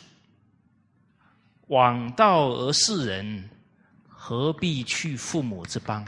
[1.67, 3.49] 往道而事人，
[4.07, 6.07] 何必去父母之邦？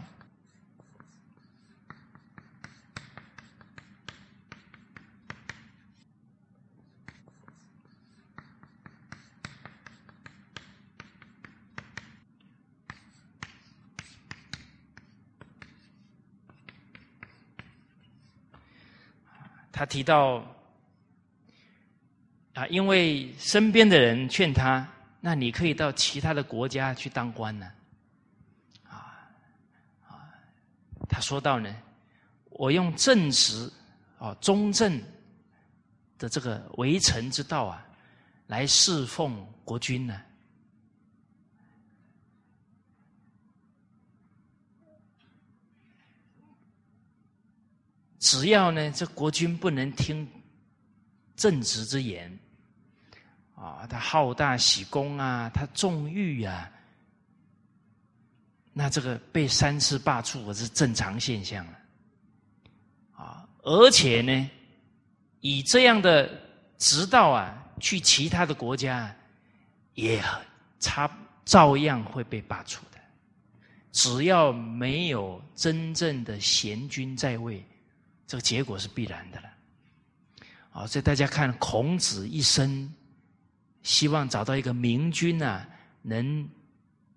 [19.84, 20.42] 他提到。
[22.54, 24.88] 啊，因为身边的人劝他，
[25.20, 27.66] 那你可以到其他的国家去当官呢。
[28.88, 29.28] 啊
[30.08, 30.30] 啊，
[31.10, 31.76] 他说到呢，
[32.52, 33.68] 我用正直
[34.20, 35.02] 啊、中正
[36.20, 37.84] 的这个为臣之道啊，
[38.46, 40.22] 来侍奉国君呢。
[48.24, 50.26] 只要呢，这国君不能听。
[51.36, 52.32] 正直之言，
[53.56, 56.72] 啊，他好大喜功啊，他纵欲啊，
[58.72, 61.74] 那这个被三次罢黜，我是正常现象啊。
[63.16, 64.50] 啊，而且呢，
[65.42, 66.30] 以这样的
[66.78, 69.14] 直道啊，去其他的国家，
[69.96, 70.24] 也
[70.80, 71.10] 差
[71.46, 73.00] 照样会被罢黜的。
[73.92, 77.66] 只要没有真正的贤君在位，
[78.34, 79.54] 这个结果是必然的了。
[80.72, 82.92] 啊，所以大家看孔子一生，
[83.84, 85.64] 希望找到一个明君啊，
[86.02, 86.50] 能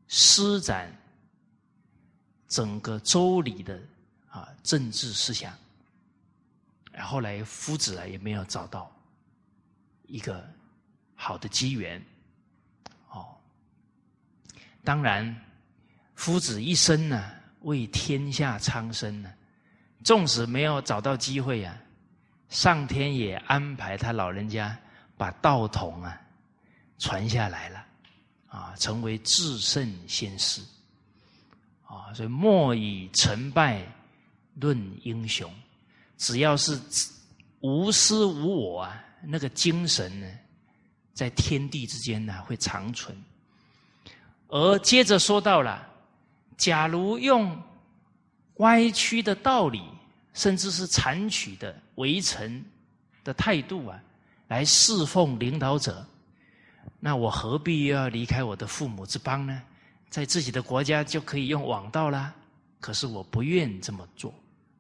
[0.09, 0.95] 施展
[2.49, 3.81] 整个周礼的
[4.29, 5.57] 啊政治思想。
[6.93, 8.95] 然后来夫子啊也没有找到
[10.03, 10.47] 一个
[11.15, 11.99] 好的机缘。
[13.09, 13.35] 哦，
[14.85, 15.35] 当然，
[16.15, 19.33] 夫子一生呢为天下苍生呢，
[20.07, 21.77] 纵使没有找到机会啊。
[22.49, 24.79] 上天也安排他老人家
[25.17, 26.17] 把道统啊
[26.97, 27.85] 传下来了，
[28.47, 30.63] 啊，成为至圣先师，
[31.85, 33.85] 啊，所以莫以成败
[34.55, 35.53] 论英雄，
[36.17, 36.81] 只要是
[37.59, 40.27] 无私无我啊，那个精神呢，
[41.15, 43.21] 在天地之间呢会长存。
[44.47, 45.85] 而接着说到了，
[46.57, 47.61] 假如用
[48.59, 49.83] 歪曲的道理。
[50.37, 52.63] 甚至是残取的围城
[53.25, 53.99] 的态度啊，
[54.49, 56.07] 来侍奉领导者，
[57.01, 59.63] 那我何必要离开我的父母之邦呢？
[60.11, 62.35] 在自己的国家就可以用王道啦。
[62.81, 64.33] 可是我不愿这么做，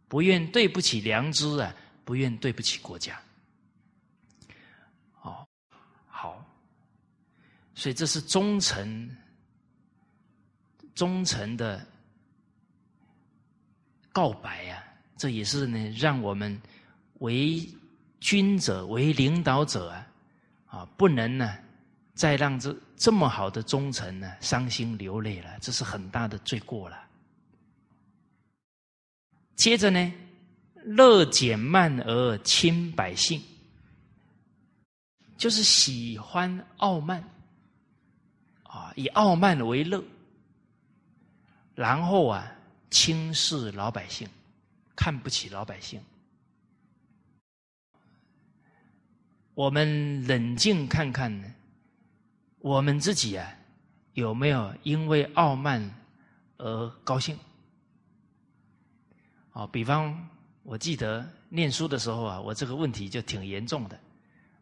[0.08, 3.18] 不愿对不起良知啊，不愿对不起国家。
[5.22, 5.48] 哦，
[6.06, 6.44] 好，
[7.74, 9.10] 所以这是忠诚，
[10.94, 11.84] 忠诚的
[14.12, 14.82] 告白呀。
[15.16, 16.60] 这也是呢，让我们
[17.20, 17.66] 为
[18.20, 20.06] 君者、为领导者啊，
[20.66, 21.56] 啊，不能呢
[22.14, 26.98] 再让这这么好的忠臣呢伤心流泪了，这是很大的罪过了。
[29.54, 30.12] 接着呢，
[30.84, 33.40] 乐减慢而亲百姓，
[35.38, 37.26] 就是喜欢傲慢
[38.64, 40.04] 啊，以傲慢为乐，
[41.74, 42.52] 然后啊
[42.90, 44.28] 轻视老百姓。
[44.96, 46.00] 看不起老百姓，
[49.52, 51.54] 我们冷静看看呢，
[52.60, 53.54] 我们自己啊，
[54.14, 55.94] 有没有因为傲慢
[56.56, 57.38] 而高兴？
[59.52, 60.28] 哦，比方
[60.62, 64.00] 我记得念书的时候啊，我这个问题就挺严重的，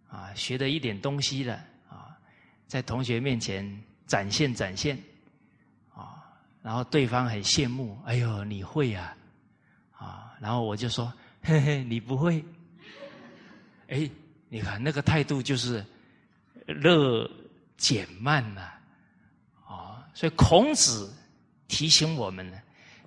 [0.08, 1.54] 啊，学的一点东西了
[1.88, 2.18] 啊，
[2.66, 3.64] 在同学面前
[4.06, 4.98] 展现展现，
[5.94, 6.22] 啊，
[6.60, 9.02] 然后对方很羡慕，哎呦，你会呀！
[9.02, 9.16] 啊，
[10.44, 12.44] 然后我就说：“嘿嘿，你不会？
[13.88, 14.11] 哎，
[14.50, 15.83] 你看那个态度就是
[16.66, 17.26] 乐
[17.78, 18.61] 减慢了，
[19.66, 21.11] 啊，所以孔子
[21.66, 22.59] 提醒我们呢，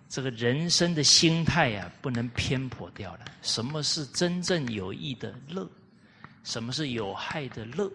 [0.09, 3.25] 这个人生的心态呀，不能偏颇掉了。
[3.43, 5.69] 什么是真正有益的乐？
[6.43, 7.87] 什么是有害的乐？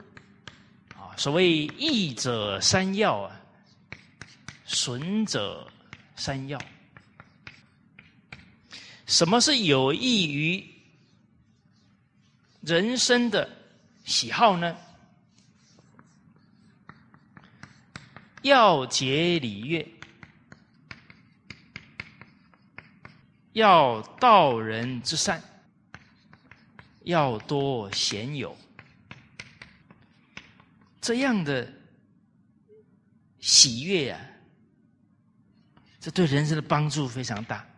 [0.95, 3.41] 啊，所谓益者三要啊，
[4.65, 5.67] 损者
[6.15, 6.57] 三要。”
[9.13, 10.67] 什么是有益于
[12.63, 13.47] 人生的
[14.07, 14.75] 喜好呢？
[18.41, 19.87] 要节礼乐，
[23.53, 25.43] 要道人之善，
[27.03, 28.57] 要多贤友，
[31.03, 31.71] 这样的
[33.41, 34.19] 喜悦呀，
[36.01, 37.69] 这对人生的帮助非常大。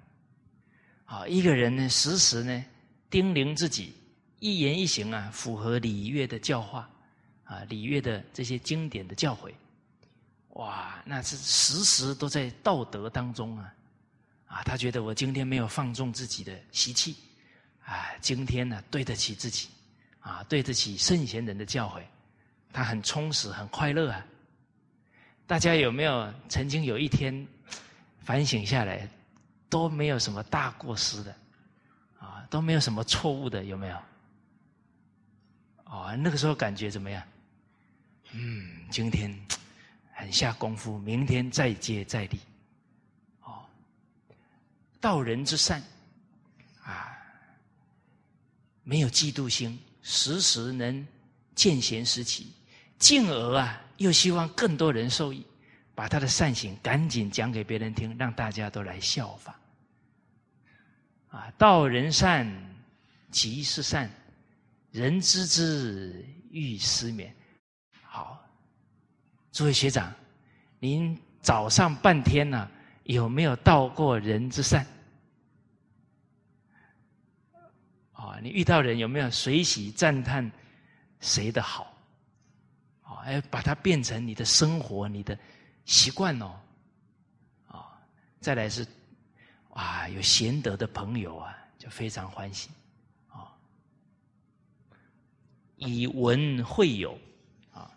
[1.05, 2.65] 啊，一个人呢，时时呢
[3.11, 3.95] 叮咛自己，
[4.41, 6.89] 一言一行啊，符合礼乐的教化，
[7.45, 9.53] 啊，礼乐的这些经典的教诲，
[10.51, 13.75] 哇，那是时时都在道德当中啊，
[14.47, 17.17] 啊，他觉得我今天没有放纵自己的习气，
[17.85, 19.69] 啊，今天呢对得起自己，
[20.21, 22.03] 啊，对得起圣贤人的教诲，
[22.73, 24.27] 他很充实，很快乐啊。
[25.47, 27.47] 大家有没有曾经有一天
[28.21, 29.07] 反省下来？
[29.75, 31.35] 都没有什么大过失的，
[32.21, 33.99] 啊，都没有什么错误的，有没有？
[35.87, 37.21] 哦，那个时候感觉怎么样？
[38.31, 39.37] 嗯，今天
[40.13, 42.39] 很下功夫，明天再接再厉。
[43.43, 43.67] 哦，
[45.01, 45.83] 道人之善，
[46.85, 47.19] 啊，
[48.85, 51.05] 没有嫉妒心，时时能
[51.57, 52.53] 见贤思齐，
[52.97, 55.45] 进而啊，又希望更多人受益，
[55.97, 59.53] 把他的善行赶紧讲给别人听，让大家都来效仿。
[61.35, 62.49] 啊，道人善
[63.33, 64.09] 即是善，
[64.93, 67.35] 人知之欲失眠。
[68.03, 68.41] 好，
[69.51, 70.15] 诸位学长，
[70.79, 72.71] 您早上半天呢，
[73.03, 74.87] 有没有道过人之善？
[78.13, 80.49] 啊，你遇到人有没有随喜赞叹
[81.19, 81.93] 谁的好？
[83.03, 85.37] 啊，要把它变成你的生活、你的
[85.85, 86.55] 习惯哦。
[87.67, 87.99] 啊，
[88.41, 88.87] 再来是，
[89.75, 92.71] 啊，有贤德的朋友啊，就非常欢喜。
[93.29, 93.53] 啊，
[95.77, 97.19] 以文会友，
[97.73, 97.91] 啊，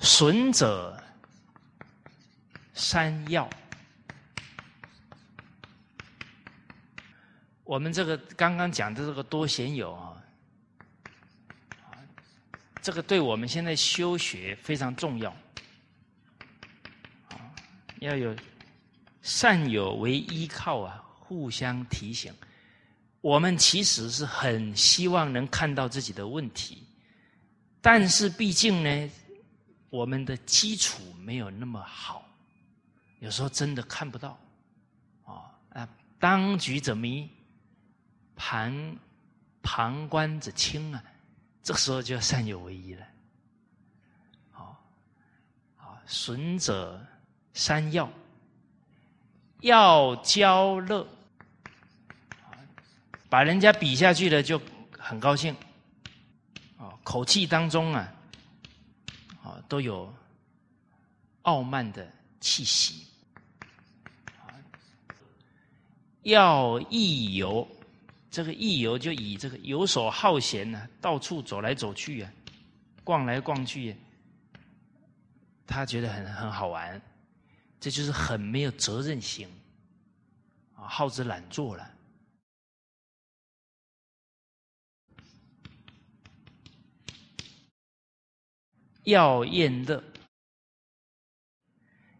[0.00, 1.00] 损者
[2.74, 3.48] 三要。
[7.62, 10.22] 我们这个刚刚讲的这个多贤友啊，
[12.82, 15.34] 这个对我们现在修学非常重要，
[18.02, 18.36] 要有
[19.22, 22.32] 善友为依靠啊，互相提醒。
[23.20, 26.86] 我们其实是很希望能看到自己的问题，
[27.80, 29.10] 但是毕竟呢，
[29.90, 32.24] 我们的基础没有那么好，
[33.20, 34.38] 有时候真的看不到，
[35.24, 35.88] 啊啊，
[36.18, 37.28] 当局者迷。
[38.34, 38.96] 旁
[39.62, 41.04] 旁观者清啊，
[41.62, 43.06] 这时候就要善有为一了。
[44.50, 44.84] 好，
[45.76, 47.00] 好，损者
[47.54, 48.10] 山要，
[49.60, 51.06] 要交乐，
[53.28, 54.60] 把人家比下去了就
[54.98, 55.54] 很高兴，
[56.78, 58.12] 啊，口气当中啊，
[59.42, 60.12] 啊，都有
[61.42, 63.06] 傲慢的气息，
[66.22, 67.68] 要益游。
[68.30, 72.32] 这个易游就以这个游手好闲呢，到处走来走去啊，
[73.04, 73.94] 逛来逛去，
[75.66, 76.98] 他觉得很很好玩，
[77.82, 79.44] 这就是很没有责任心
[80.76, 81.90] 啊，好之懒做了。
[89.02, 90.00] 要厌乐，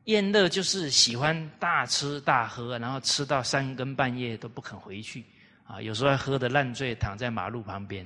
[0.06, 5.24] 厌乐就是喜欢大吃大喝，然后吃到三更半夜都不肯回去。
[5.62, 8.04] 啊，有时候还喝的烂醉，躺在马路旁边。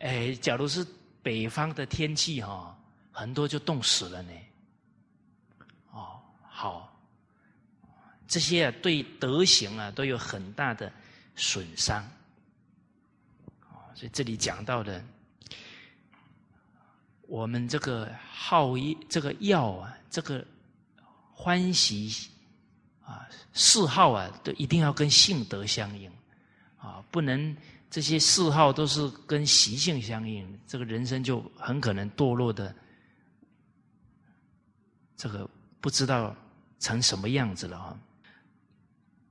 [0.00, 0.84] 哎，假如是
[1.22, 2.76] 北方的天气哈，
[3.12, 4.32] 很多就冻死了呢。
[6.58, 6.98] 好，
[8.26, 10.90] 这些啊对德行啊都有很大的
[11.34, 12.02] 损伤。
[13.94, 15.04] 所以这里讲到的，
[17.26, 20.42] 我们这个好一这个药啊，这个
[21.34, 22.30] 欢喜。
[23.06, 26.10] 啊，嗜好啊，都一定要跟性德相应，
[26.76, 27.56] 啊，不能
[27.88, 32.74] 这些嗜好都是跟习性相应，这个人生就很可能堕落的，
[35.16, 35.48] 这个
[35.80, 36.34] 不知道
[36.86, 37.98] 成什么样子了啊。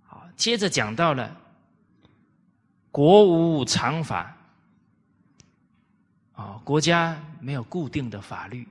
[0.03, 1.35] 好，接着讲到了
[2.91, 4.35] 国无常法，
[6.33, 8.67] 啊，国家没有固定的法律，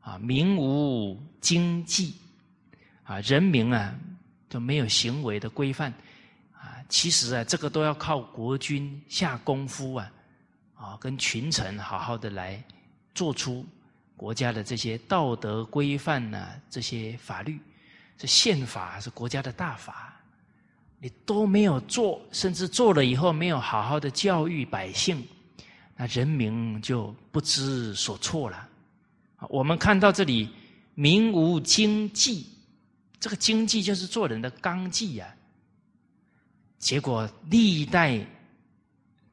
[0.00, 2.14] 啊，民无经济，
[3.02, 3.92] 啊，人民啊。
[4.48, 5.92] 就没有行为的规范
[6.52, 6.78] 啊！
[6.88, 10.12] 其实啊，这个都要靠国君下功夫啊，
[10.76, 12.62] 啊，跟群臣好好的来
[13.12, 13.66] 做出
[14.16, 17.58] 国家的这些道德规范呐，这些法律，
[18.18, 20.18] 这宪法是国家的大法，
[20.98, 25.22] 你都没有做，甚至做了以后没有好好的教育百姓，
[25.96, 28.68] 那人民就不知所措了。
[29.50, 30.48] 我们看到这里，
[30.94, 32.46] 民无经济。
[33.18, 35.34] 这个经济就是做人的纲纪呀。
[36.78, 38.24] 结果历代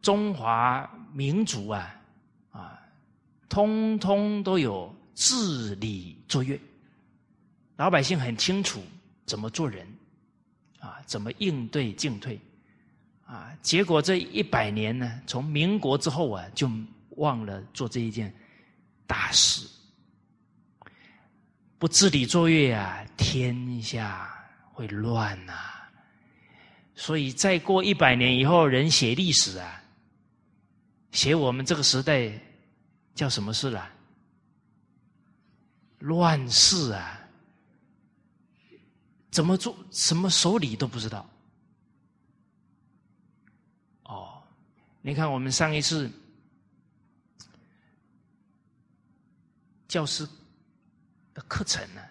[0.01, 1.95] 中华民族啊
[2.51, 2.79] 啊，
[3.47, 6.59] 通通都有治理作业，
[7.75, 8.83] 老百姓很清楚
[9.25, 9.87] 怎么做人
[10.79, 12.39] 啊，怎么应对进退
[13.25, 13.51] 啊。
[13.61, 16.69] 结果这一百年呢，从民国之后啊，就
[17.17, 18.33] 忘了做这一件
[19.07, 19.67] 大事。
[21.79, 24.31] 不治理作业啊，天下
[24.71, 25.53] 会乱呐！
[26.95, 29.83] 所以再过一百年以后，人写历史啊，
[31.11, 32.31] 写我们这个时代
[33.15, 33.89] 叫什么事了？
[35.99, 37.19] 乱世啊！
[39.33, 39.75] 怎么做？
[39.91, 41.27] 什么手礼都不知道。
[44.03, 44.41] 哦，
[45.01, 46.09] 你看我们上一次
[49.87, 50.25] 教师。
[51.35, 52.01] 的课程呢，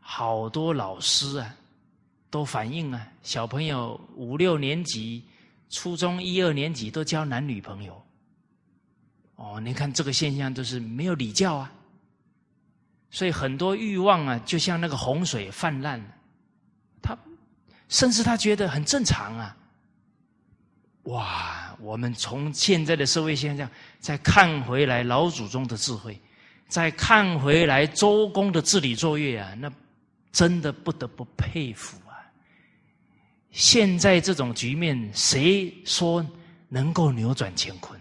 [0.00, 1.56] 好多老师啊，
[2.28, 5.24] 都反映啊，小朋友五六年级、
[5.70, 8.04] 初中一二年级都交男女朋友。
[9.36, 11.72] 哦，你看这个现象都是没有礼教啊，
[13.10, 16.12] 所以很多欲望啊，就像那个洪水泛滥，他
[17.88, 19.56] 甚至他觉得很正常啊，
[21.04, 21.60] 哇！
[21.80, 23.68] 我们从现在的社会现象
[23.98, 26.18] 再看回来老祖宗的智慧，
[26.66, 29.70] 再看回来周公的治理作业啊，那
[30.32, 32.14] 真的不得不佩服啊！
[33.50, 36.24] 现在这种局面，谁说
[36.68, 38.00] 能够扭转乾坤？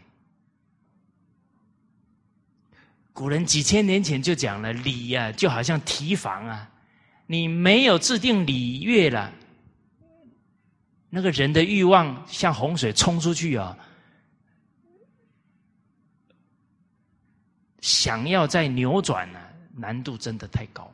[3.11, 6.69] 古人几千年前就讲了，礼呀，就好像提防啊，
[7.25, 9.33] 你没有制定礼乐了。
[11.15, 13.77] 那个人的欲望像洪水冲出去啊！
[17.81, 19.39] 想要再扭转呢，
[19.75, 20.91] 难度真的太高。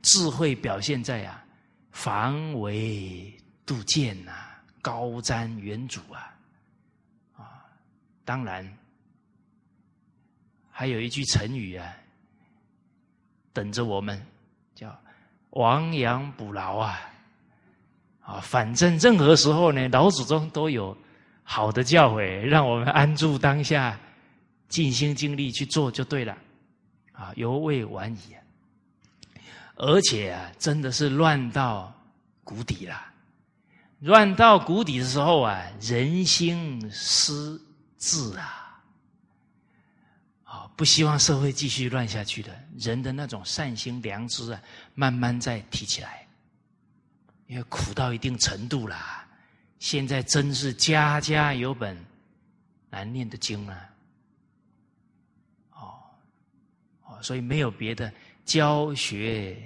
[0.00, 1.44] 智慧表现在啊，
[1.90, 4.32] 防微杜渐呐，
[4.80, 6.34] 高瞻远瞩啊！
[7.36, 7.66] 啊，
[8.24, 8.66] 当然
[10.70, 11.94] 还有一句成语啊，
[13.52, 14.26] 等着我们，
[14.74, 14.98] 叫
[15.50, 16.98] 亡羊补牢啊。
[18.30, 20.96] 啊，反正任何时候呢，老祖宗都有
[21.42, 23.98] 好的教诲，让我们安住当下，
[24.68, 26.38] 尽心尽力去做就对了。
[27.10, 28.36] 啊，犹未晚矣。
[29.74, 31.92] 而且啊，真的是乱到
[32.44, 32.94] 谷底了。
[33.98, 37.60] 乱到谷底的时候啊，人心失
[37.98, 38.80] 志啊。
[40.44, 44.62] 啊，不希望社会继续乱下去的，人的那种善心良知啊，
[44.94, 46.28] 慢慢在提起来。
[47.50, 49.26] 因为苦到一定程度啦，
[49.80, 51.98] 现在真是家家有本
[52.88, 53.90] 难念的经啊！
[55.72, 55.94] 哦
[57.06, 58.12] 哦，所以没有别的，
[58.44, 59.60] 教学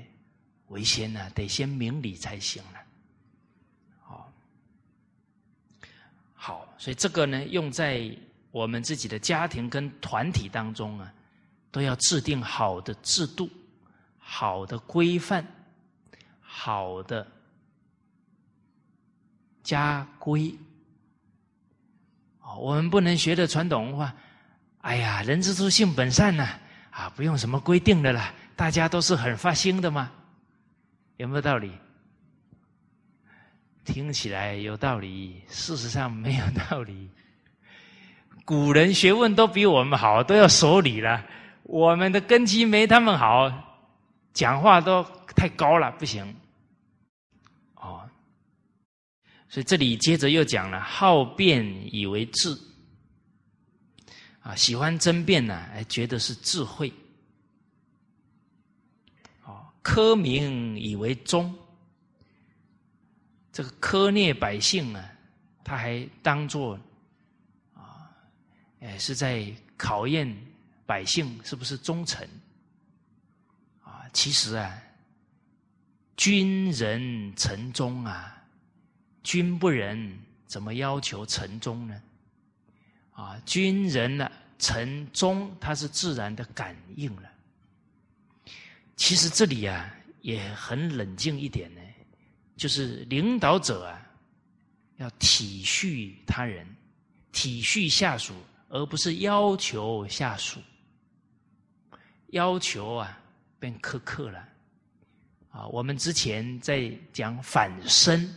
[0.68, 2.80] 为先呢，得先明理才行了。
[4.00, 4.32] 好，
[6.32, 8.10] 好，所以这个呢，用在
[8.50, 11.12] 我们自己的家庭跟团体当中啊，
[11.70, 13.46] 都要制定好的制度、
[14.16, 15.46] 好的规范、
[16.40, 17.30] 好的。
[19.64, 20.54] 家规，
[22.40, 24.14] 哦，我们不能学的传统文化。
[24.82, 26.46] 哎呀，人之初性本善呐，
[26.90, 30.12] 啊，不用什么规定的啦，大家都是很发心的嘛，
[31.16, 31.72] 有没有道理？
[33.84, 37.10] 听起来有道理，事实上没有道理。
[38.44, 41.24] 古人学问都比我们好，都要守礼了，
[41.62, 43.50] 我们的根基没他们好，
[44.34, 45.02] 讲话都
[45.34, 46.36] 太高了，不行。
[49.54, 52.58] 所以这里接着又讲了，好辩以为智，
[54.40, 56.92] 啊，喜欢争辩呢，哎，觉得是智慧，
[59.44, 61.54] 哦，苛民以为忠，
[63.52, 65.08] 这个苛虐百姓呢，
[65.62, 66.74] 他还当做
[67.74, 68.10] 啊，
[68.80, 69.46] 哎，是在
[69.76, 70.36] 考验
[70.84, 72.26] 百姓是不是忠诚，
[73.84, 74.76] 啊，其实啊，
[76.16, 78.32] 君人臣忠啊。
[79.24, 80.16] 君不仁，
[80.46, 82.02] 怎么要求臣忠呢？
[83.12, 87.22] 啊，君仁呢，臣忠，它是自然的感应了。
[88.96, 91.80] 其实这里啊，也很冷静一点呢，
[92.56, 94.06] 就是领导者啊，
[94.98, 96.66] 要体恤他人，
[97.32, 98.34] 体恤下属，
[98.68, 100.60] 而不是要求下属。
[102.28, 103.18] 要求啊，
[103.58, 104.48] 变苛刻了。
[105.50, 108.28] 啊，我们之前在讲反身。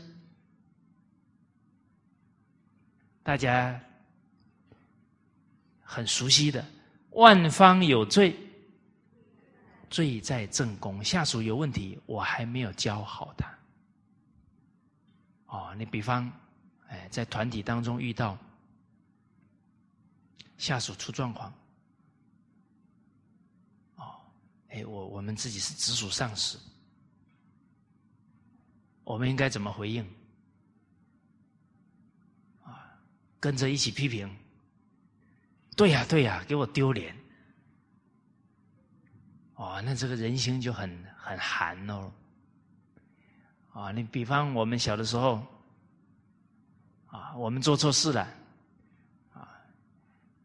[3.27, 3.77] 大家
[5.81, 6.65] 很熟悉的
[7.11, 8.33] “万方有罪，
[9.89, 11.03] 罪在正宫”。
[11.03, 13.53] 下属有问题，我还没有教好他。
[15.47, 16.31] 哦，你比方，
[16.87, 18.37] 哎，在团体当中遇到
[20.57, 21.53] 下属出状况，
[23.97, 24.15] 哦，
[24.69, 26.57] 哎，我我们自己是直属上司，
[29.03, 30.09] 我们应该怎么回应？
[33.39, 34.29] 跟着一起批评，
[35.75, 37.15] 对呀对呀，给我丢脸！
[39.55, 42.11] 哦，那这个人心就很很寒哦。
[43.73, 45.45] 啊，你比方我们小的时候，
[47.07, 48.27] 啊，我们做错事了，
[49.33, 49.47] 啊，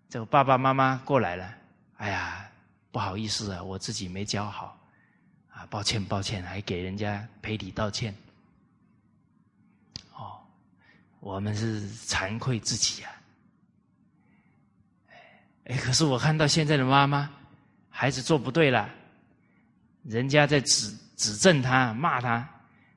[0.09, 1.55] 这个爸爸妈妈过来了，
[1.97, 2.51] 哎呀，
[2.90, 4.78] 不好意思啊，我自己没教好，
[5.49, 8.14] 啊，抱歉抱歉，还给人家赔礼道歉。
[11.22, 13.08] 我们是惭愧自己呀，
[15.66, 17.30] 哎，可是我看到现在的妈妈，
[17.88, 18.92] 孩子做不对了，
[20.02, 22.46] 人家在指指正他骂他，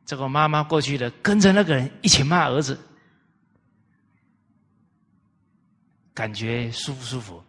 [0.07, 2.79] 这个妈妈过去的跟着那个人一起骂儿子，
[6.11, 7.43] 感觉舒不舒服？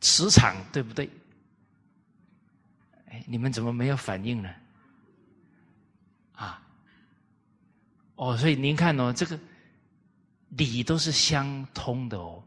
[0.00, 1.08] 磁场对不对？
[3.10, 4.52] 哎，你们怎么没有反应呢？
[8.24, 9.38] 哦，所以您看哦，这个
[10.48, 12.42] 理都是相通的哦，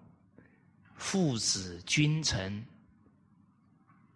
[0.96, 2.66] 父子、君臣、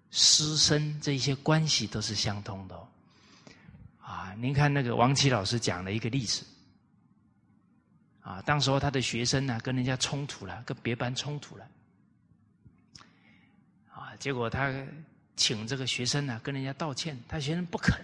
[0.09, 2.87] 师生这些关系都是相通的哦。
[4.01, 6.43] 啊，您看那个王琦老师讲了一个例子，
[8.21, 11.67] 啊，当时候他的学生呢跟人家冲突了，跟别班冲突了，
[13.93, 14.73] 啊，结果他
[15.35, 18.03] 请这个学生呢跟人家道歉，他学生不肯。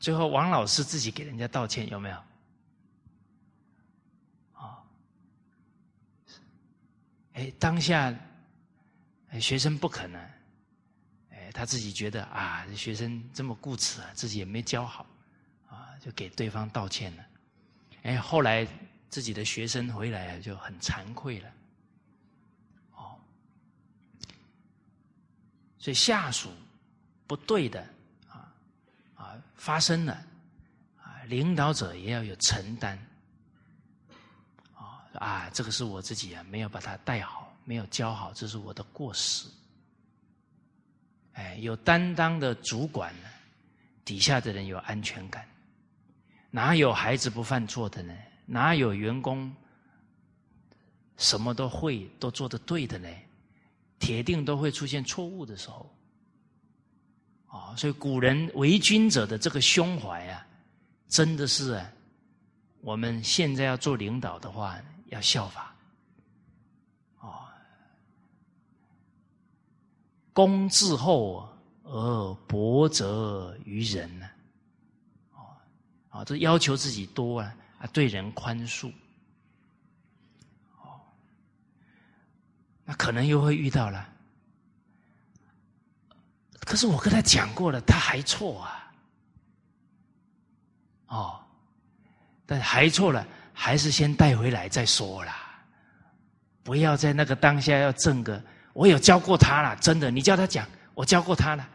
[0.00, 2.16] 最后，王老师自己给人家道歉，有没有？
[4.54, 4.82] 啊，
[7.34, 8.12] 哎，当下
[9.38, 10.18] 学生不可能，
[11.32, 15.04] 哎，他自己觉得啊，学生这么固执啊，自己也没教好，
[15.68, 17.26] 啊，就给对方道歉了。
[18.04, 18.66] 哎，后来
[19.10, 21.52] 自己的学生回来就很惭愧了，
[22.94, 23.20] 哦，
[25.76, 26.50] 所以下属
[27.26, 27.86] 不对的。
[29.54, 30.12] 发生了，
[30.96, 32.98] 啊，领导者也要有承担，
[34.74, 39.48] 啊啊，这个是我自己啊，没有把它带好，没有教好，这是我的过失。
[41.34, 43.28] 哎，有担当的主管呢，
[44.04, 45.46] 底下的人有安全感，
[46.50, 48.14] 哪有孩子不犯错的呢？
[48.46, 49.54] 哪有员工
[51.16, 53.08] 什么都会都做得对的呢？
[53.98, 55.94] 铁定都会出现错误的时候。
[57.50, 60.46] 啊，所以古人为君者的这个胸怀啊，
[61.08, 61.92] 真的是啊，
[62.80, 65.74] 我们现在要做领导的话，要效法。
[67.18, 67.42] 哦，
[70.32, 71.48] 公自厚
[71.82, 74.30] 而薄责于人呢。
[75.34, 75.50] 哦，
[76.10, 78.92] 啊，这要求自己多啊，啊，对人宽恕。
[80.80, 81.02] 哦，
[82.84, 84.08] 那可能又会遇到了。
[86.70, 88.92] 可是我跟他讲过了，他还错啊！
[91.08, 91.40] 哦，
[92.46, 95.34] 但还错了，还是先带回来再说啦。
[96.62, 98.40] 不要在那个当下要正个，
[98.72, 100.64] 我有教过他了，真的，你叫他讲，
[100.94, 101.68] 我教过他了，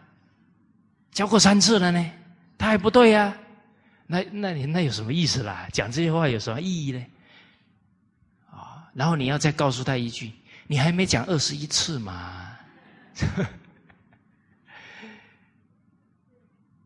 [1.11, 2.11] 教过三次了呢，
[2.57, 3.37] 他还不对呀？
[4.07, 5.67] 那那你那有什么意思啦？
[5.73, 7.05] 讲这些话有什么意义呢？
[8.49, 10.31] 啊，然后你要再告诉他一句，
[10.67, 12.57] 你还没讲二十一次嘛？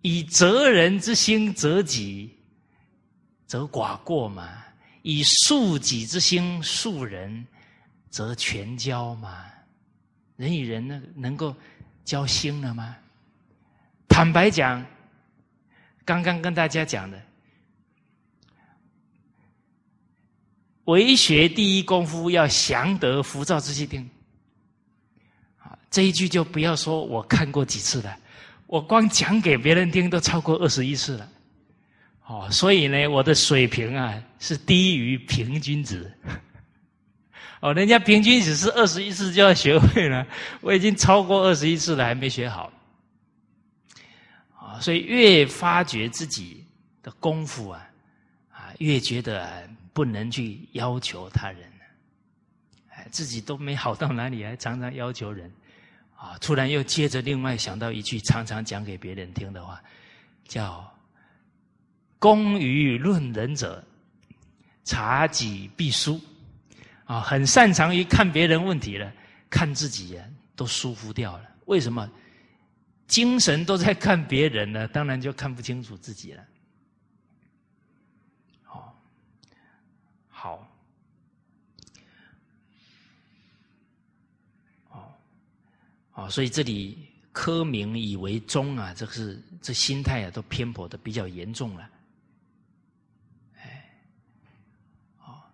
[0.01, 2.29] 以责人之心责己，
[3.45, 4.47] 则寡过嘛；
[5.01, 7.45] 以恕己之心恕人，
[8.09, 9.45] 则全交嘛。
[10.37, 11.53] 人与人呢，能够
[12.05, 12.95] 交心了吗？
[14.07, 14.85] 坦白讲，
[16.05, 17.21] 刚刚跟大家讲的，
[20.85, 24.09] 为学第一功夫要降得浮躁之气定。
[25.57, 28.17] 啊，这一句就不要说我看过几次了。
[28.69, 31.31] 我光讲给别人听都超过二十一次了，
[32.27, 36.09] 哦，所以呢，我的水平啊是低于平均值。
[37.61, 40.23] 哦，人家平均只是二十一次就要学会了，
[40.61, 42.71] 我已经超过二十一次了，还没学好。
[44.55, 46.63] 啊，所以越发觉自己
[47.01, 47.89] 的功夫啊，
[48.51, 51.59] 啊，越觉得不能去要求他人，
[52.89, 55.51] 哎，自己都没好到哪里，还常常要求人。
[56.19, 56.37] 啊！
[56.41, 59.81] 突然又接着另外想到一句常常讲给别人听的话，
[60.43, 60.93] 叫
[62.19, 63.81] “公于论人者，
[64.83, 66.19] 察己必输”。
[67.07, 69.09] 啊，很擅长于看别人问题了，
[69.49, 70.23] 看自己呀
[70.57, 71.49] 都舒服掉了。
[71.67, 72.11] 为什么？
[73.07, 74.85] 精神都在看别人呢？
[74.89, 76.43] 当然就看不清楚自己了。
[78.61, 79.01] 好，
[80.27, 80.65] 好。
[86.19, 86.97] 啊，所以这里
[87.31, 91.89] 科名以为宗啊，这是这心态啊，都偏颇的比较严重了。
[93.55, 93.89] 哎，
[95.17, 95.47] 啊，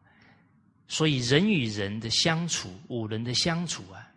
[0.88, 4.12] 所以人与人的相处，五人的相处啊，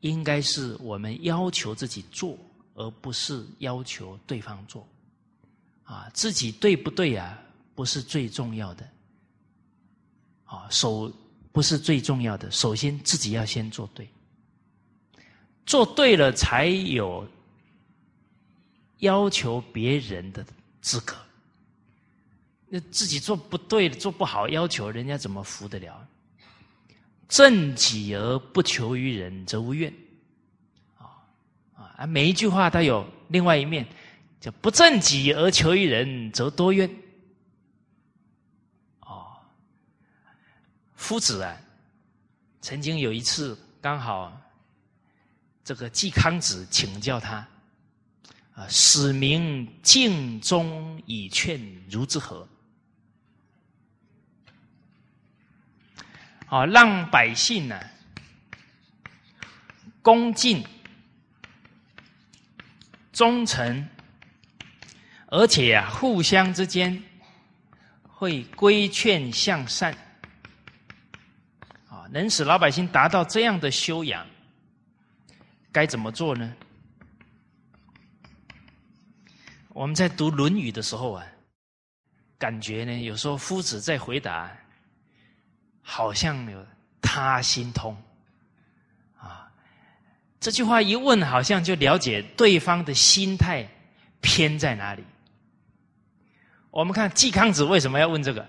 [0.00, 2.36] 应该是我们要求自己做，
[2.74, 4.84] 而不是要求对方做。
[5.84, 7.40] 啊，自己对不对啊，
[7.76, 8.88] 不是最重要的。
[10.44, 11.12] 啊，首
[11.52, 14.08] 不是最重要的，首先自己要先做对。
[15.68, 17.28] 做对了，才有
[19.00, 20.42] 要求别人的
[20.80, 21.14] 资格。
[22.70, 26.08] 那自己做不对、做不好，要求人家怎么服得了？
[27.28, 29.92] 正己而不求于人，则无怨。
[30.96, 31.04] 啊
[31.98, 32.06] 啊！
[32.06, 33.86] 每一句话都有另外一面，
[34.40, 36.88] 叫不正己而求于人，则多怨。
[39.00, 39.36] 哦，
[40.96, 41.60] 夫子啊，
[42.62, 44.32] 曾经有一次刚好。
[45.68, 47.46] 这个季康子请教他，
[48.54, 51.60] 啊，使民敬忠以劝，
[51.90, 52.48] 如之何？
[56.46, 57.78] 啊，让百姓呢
[60.00, 60.64] 恭敬、
[63.12, 63.86] 忠诚，
[65.26, 67.02] 而且啊，互相之间
[68.04, 69.92] 会规劝向善，
[71.90, 74.26] 啊，能使老百姓达到这样的修养。
[75.78, 76.52] 该怎么做呢？
[79.68, 81.24] 我们在读《论语》的时候啊，
[82.36, 84.50] 感觉呢，有时候夫子在回答。
[85.80, 86.66] 好像有
[87.00, 87.96] 他心通，
[89.16, 89.50] 啊，
[90.38, 93.66] 这句话一问，好像就了解对方的心态
[94.20, 95.02] 偏在哪里。
[96.70, 98.46] 我们看季康子为什么要问这个？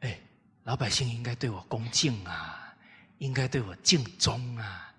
[0.00, 0.20] 哎，
[0.62, 2.61] 老百姓应该对我恭敬啊，
[3.22, 4.92] 应该对我敬忠啊，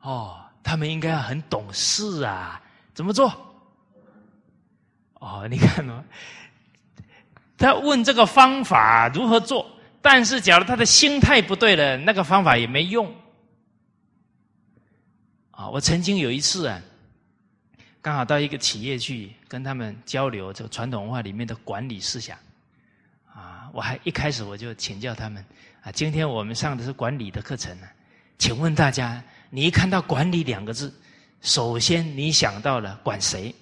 [0.00, 2.60] 哦，他们应该很懂事啊，
[2.92, 3.32] 怎么做？
[5.14, 6.02] 哦，你看哦。
[7.56, 9.64] 他问这个方法如何做，
[10.00, 13.14] 但是假如他的心态不对了，那个方法也没用。
[15.52, 16.82] 啊，我曾经有一次啊，
[18.00, 22.36] 刚好到一个企业去跟他们交流这个传统文化里面的管理思想。
[23.32, 25.44] 啊，我还一开始我就请教他们
[25.82, 27.86] 啊，今天我们上的是管理的课程呢，
[28.38, 30.92] 请问大家，你一看到“管理”两个字，
[31.40, 33.54] 首先你想到了管谁？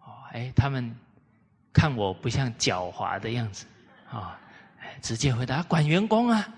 [0.00, 0.94] 哦，哎，他们。
[1.76, 3.66] 看我不像狡猾的样子，
[4.08, 4.38] 啊，
[5.02, 6.48] 直接回答管员工啊。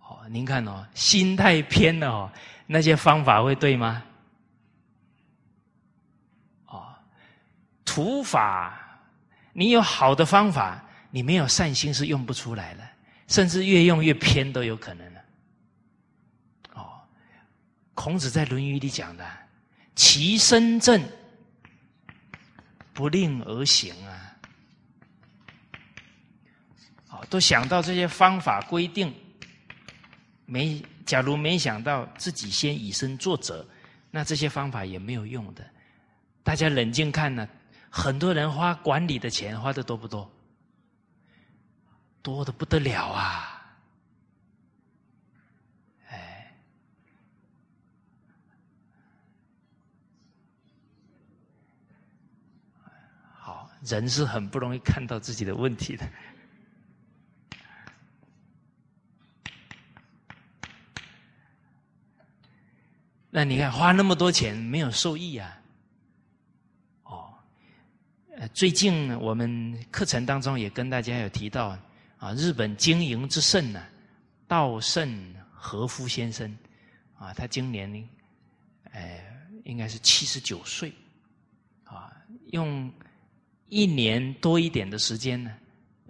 [0.00, 2.32] 哦，您看哦，心态偏了哦，
[2.66, 4.02] 那些方法会对吗？
[6.68, 6.86] 哦，
[7.84, 8.85] 土法，
[9.58, 12.86] 你有好的方法，你没有善心是用不出来的，
[13.26, 15.24] 甚至越用越偏都有可能的。
[16.74, 17.00] 哦，
[17.94, 19.26] 孔子在《论语》里讲的，
[19.94, 21.02] 其身正。
[22.92, 24.36] 不令而行啊！
[27.10, 29.14] 哦，都想到这些方法规定，
[30.46, 33.68] 没假如没想到自己先以身作则，
[34.10, 35.62] 那这些方法也没有用的。
[36.42, 37.46] 大家冷静看呢，
[37.96, 40.30] 很多人花管理的钱花的多不多？
[42.22, 43.74] 多的不得了啊！
[46.10, 46.52] 哎，
[53.38, 56.06] 好人是很不容易看到自己的问题的。
[63.30, 65.62] 那你看，花那么多钱没有受益啊？
[68.38, 71.76] 呃，最近我们课程当中也跟大家有提到
[72.18, 73.82] 啊，日本经营之圣呢，
[74.46, 76.54] 稻盛和夫先生
[77.18, 78.08] 啊，他今年呢，
[78.92, 79.24] 哎，
[79.64, 80.92] 应该是七十九岁
[81.84, 82.12] 啊，
[82.52, 82.92] 用。
[83.68, 85.52] 一年多一点的时间呢，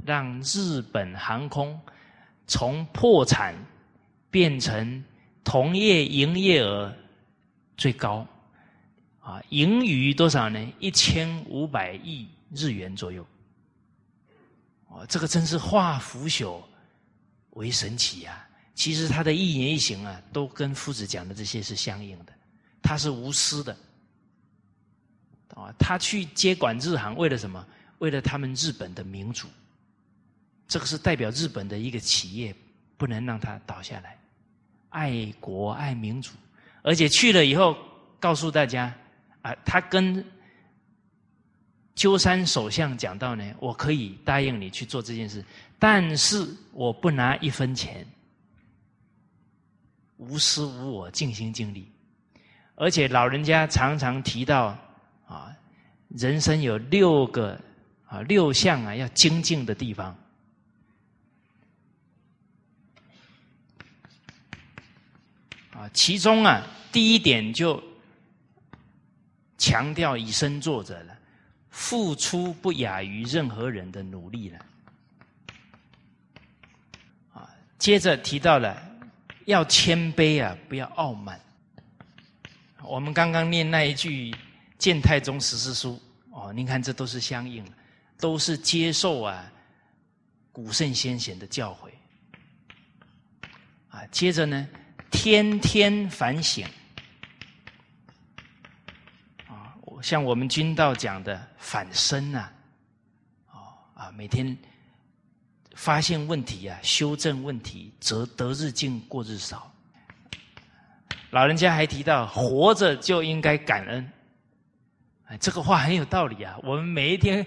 [0.05, 1.81] 让日本航空
[2.47, 3.55] 从破产
[4.31, 5.03] 变成
[5.43, 6.95] 同业营业额
[7.79, 8.27] 最高，
[9.27, 10.73] 啊，盈余多少呢？
[10.79, 13.27] 一千五百亿日元左右。
[14.87, 16.63] 哦，这个真是化腐朽
[17.51, 18.47] 为神奇呀！
[18.77, 22.33] 其实他的一言一行啊，都跟夫子讲的这些是相应的，
[22.81, 23.77] 他是无私的。
[25.57, 27.67] 啊，他去接管日航，为了什么？
[27.99, 29.49] 为了他们日本的民主。
[30.69, 32.55] 这个是代表日本的一个企业，
[32.97, 34.17] 不能让它倒下来。
[34.91, 36.31] 爱国爱民主，
[36.83, 37.77] 而且去了以后，
[38.21, 38.95] 告诉大家
[39.47, 40.25] 啊，他跟
[41.95, 45.45] 鸠山首相讲到呢，我可以答应你去做这件事，
[45.79, 48.07] 但是我不拿一分钱，
[50.17, 51.91] 无私无我，尽心尽力。
[52.75, 54.77] 而且老人家常常提到。
[55.29, 55.53] 啊，
[56.11, 57.61] 人生有六个
[58.07, 60.17] 啊六项啊要精进的地方
[65.73, 67.83] 啊，其中啊第一点就
[69.59, 71.17] 强调以身作则了，
[71.71, 74.59] 付出不亚于任何人的努力了
[77.33, 77.49] 啊。
[77.79, 78.81] 接着提到了
[79.45, 81.41] 要谦卑啊，不要傲慢。
[82.83, 84.35] 我们刚刚念那一句。
[84.79, 85.99] 建太宗十四书
[86.31, 87.65] 哦，您看这都是相应，
[88.21, 89.51] 都是接受啊
[90.53, 91.89] 古圣先贤的教诲
[93.89, 94.05] 啊。
[94.09, 94.69] 接着呢，
[95.11, 96.69] 天天反省
[100.03, 102.49] 像我们君道讲的反身呐，
[103.53, 103.59] 哦
[103.95, 104.57] 啊，每天
[105.75, 109.73] 发现问题啊，修正问题，则得日进，过日少。
[111.31, 114.11] 老人家还提到，活着就应该感恩。
[115.27, 116.57] 哎，这个话很有道理啊！
[116.63, 117.45] 我们每一天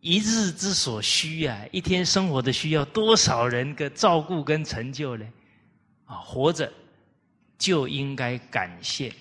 [0.00, 5.26] 一日之所需啊，一天生活的需要多少人的照顾跟成就呢？
[6.06, 6.72] 啊，活着
[7.58, 9.12] 就应该感谢。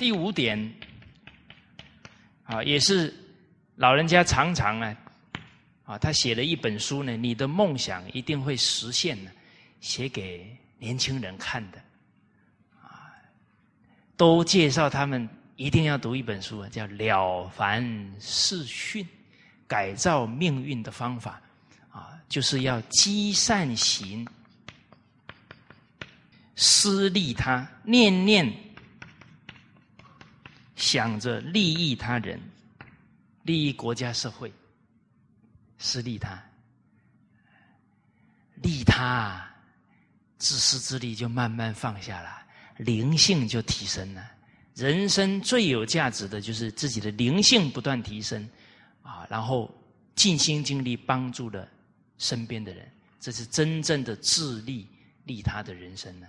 [0.00, 0.58] 第五点
[2.44, 3.14] 啊，也是
[3.76, 4.96] 老人家常常啊，
[5.84, 9.30] 啊，他写了一本书呢，你的梦想一定会实现的，
[9.82, 11.78] 写给年轻人看的，
[12.82, 13.12] 啊，
[14.16, 15.28] 都介绍他们。
[15.56, 19.04] 一定要读一本书啊，叫《了凡四训》，
[19.66, 21.38] 改造命运的方法
[21.90, 24.26] 啊，就是要积善行，
[26.56, 28.50] 施利他，念念
[30.80, 32.40] 想着利益他人，
[33.42, 34.50] 利益国家社会，
[35.76, 36.42] 是利他，
[38.62, 39.46] 利他，
[40.38, 42.42] 自私自利就慢慢放下了，
[42.78, 44.26] 灵性就提升了。
[44.74, 48.48] 人生最有价值的就是自己的灵性不断提升，
[49.02, 49.70] 啊，然后
[50.14, 51.68] 尽心尽力帮助了
[52.16, 54.88] 身边的人，这是真正的自利
[55.24, 56.26] 利他的人生呢。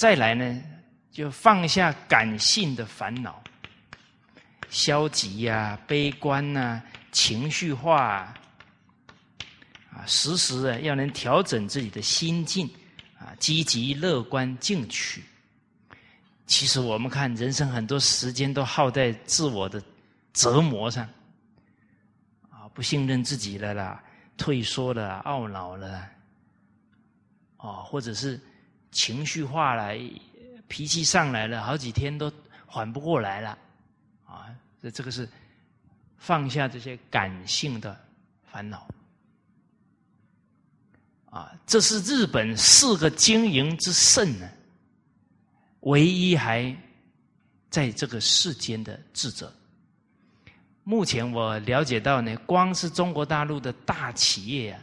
[0.00, 0.62] 再来呢，
[1.12, 3.38] 就放下感性的烦恼，
[4.70, 6.82] 消极呀、悲观呐、
[7.12, 8.34] 情绪化。
[9.92, 12.66] 啊，时时啊要能调整自己的心境，
[13.18, 15.22] 啊，积极乐观进取。
[16.46, 19.82] 其实我们看人生很多时间都耗在自我的
[20.32, 21.06] 折磨上，
[22.48, 24.02] 啊，不信任自己了啦，
[24.38, 26.08] 退缩了，懊恼了，
[27.58, 28.40] 哦，或者是
[28.90, 29.94] 情绪化了，
[30.68, 32.32] 脾气上来了，好几天都
[32.66, 33.58] 缓不过来了，
[34.26, 34.46] 啊，
[34.82, 35.28] 这这个是
[36.18, 37.98] 放下这些感性的
[38.50, 38.86] 烦恼。
[41.30, 44.50] 啊，这是日本四个经营之圣呢，
[45.80, 46.76] 唯一还
[47.68, 49.52] 在这个世间的智者。
[50.82, 54.82] 目前我了解到呢，光是中国大陆的大企业啊，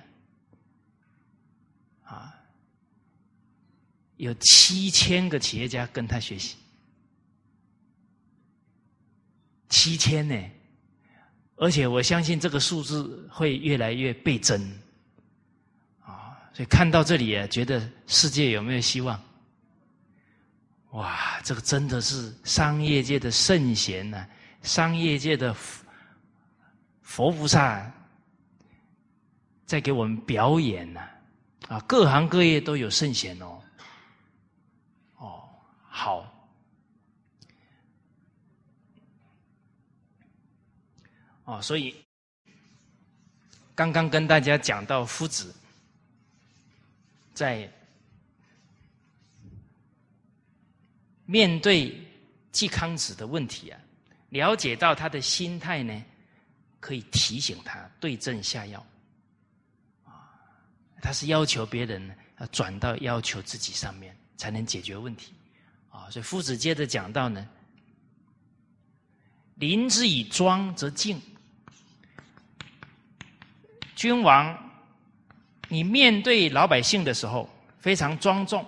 [4.17, 6.57] 有七千个企业家跟他学习，
[9.69, 10.35] 七千呢，
[11.55, 14.61] 而且我相信这个数字会越来越倍增。
[16.01, 19.21] 啊所以看到这里啊，觉得世界有没有希望？
[20.91, 24.25] 哇，这个真的是商业界的圣贤呐，
[24.63, 25.55] 商业界的
[27.03, 27.91] 佛菩萨
[29.67, 31.01] 在给我们表演呐！
[31.67, 33.37] 啊，各行各业都有圣贤。
[33.39, 33.61] 哦，
[35.97, 36.31] 好。
[41.45, 41.95] 哦，所以
[43.73, 45.55] 刚刚跟大家讲到夫子。
[47.33, 47.71] 在
[51.25, 51.95] 面对
[52.51, 53.79] 季康子的问题啊，
[54.29, 56.03] 了解到他的心态呢，
[56.79, 58.83] 可以提醒他对症下药。
[60.03, 60.33] 啊，
[60.99, 65.31] 他是要求别人要转到要求自己上面，才能解决问题。
[65.97, 67.47] 啊，所以夫子接着讲到呢，
[69.55, 71.19] 临之以庄则敬，
[73.95, 74.55] 君王。
[75.69, 78.65] 你面对老百姓的时候，非常庄重，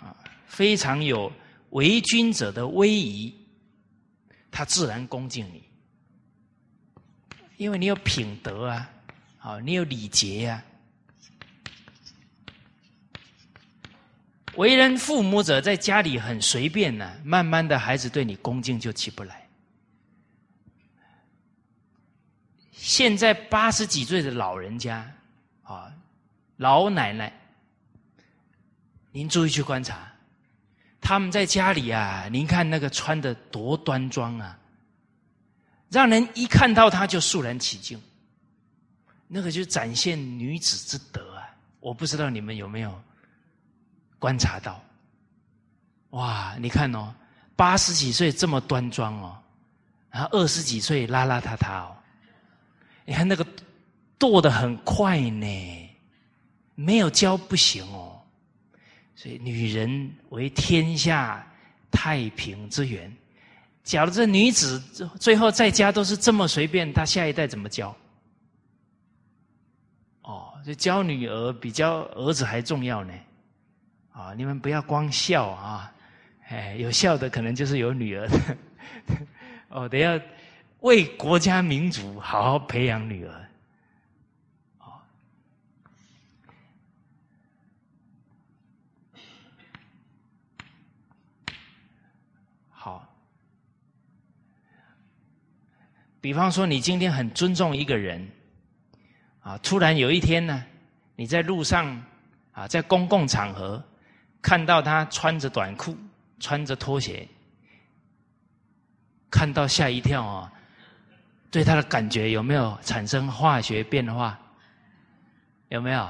[0.00, 0.16] 啊，
[0.48, 1.30] 非常有
[1.70, 3.32] 为君者的威仪，
[4.50, 5.62] 他自然恭敬你，
[7.58, 8.90] 因为你有品德啊，
[9.38, 10.64] 啊，你有礼节呀。
[14.56, 19.46] 为人父母者在家里很随便呢，慢慢的孩子对你恭敬就起不来。
[22.72, 25.10] 现在八十几岁的老人家，
[25.62, 25.92] 啊，
[26.56, 27.32] 老奶奶，
[29.10, 30.10] 您注意去观察，
[31.00, 34.58] 他们在家里啊，您看那个穿的多端庄啊，
[35.90, 38.00] 让人一看到他就肃然起敬，
[39.26, 41.42] 那个就展现女子之德啊！
[41.80, 43.02] 我不知道你们有没有
[44.18, 44.80] 观察到？
[46.10, 47.14] 哇，你看哦，
[47.54, 49.36] 八十几岁这么端庄哦，
[50.10, 51.96] 然后二十几岁邋邋遢遢哦。
[53.04, 53.46] 你看那个
[54.18, 55.90] 剁的很快呢，
[56.74, 58.20] 没有教不行哦。
[59.14, 61.46] 所以女人为天下
[61.90, 63.14] 太平之源。
[63.82, 64.80] 假如这女子
[65.20, 67.96] 最后在家都是这么随便，她下一代怎么教？
[70.22, 73.12] 哦，就教女儿比教儿子还重要呢。
[74.16, 75.92] 啊你们不要光笑啊
[76.48, 78.26] 哎有笑的可能就是有女儿。
[78.26, 78.56] 的
[79.68, 80.18] 哦得要
[80.80, 83.48] 为国家民族好好培养女儿。
[92.70, 93.06] 好。
[96.22, 98.26] 比方说你今天很尊重一个人
[99.40, 100.64] 啊突然有一天呢
[101.16, 102.02] 你在路上
[102.52, 103.82] 啊在公共场合
[104.46, 105.96] 看到他穿着短裤、
[106.38, 107.26] 穿着拖鞋，
[109.28, 110.52] 看到吓一跳啊，
[111.50, 114.38] 对他的感觉有没有产生化学变化？
[115.68, 116.08] 有没有？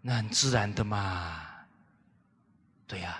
[0.00, 1.44] 那很自然的嘛。
[2.86, 3.18] 对呀，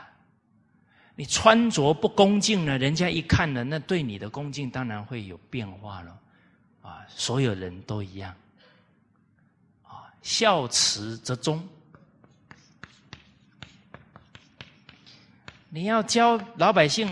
[1.17, 6.17] 你穿着不恭敬呢，人家一看呢，那对你的恭敬当然会有变化了。
[6.83, 8.33] 啊，所有人都一样。
[9.83, 11.69] 啊，孝慈则忠。
[15.73, 17.09] 你要教老百姓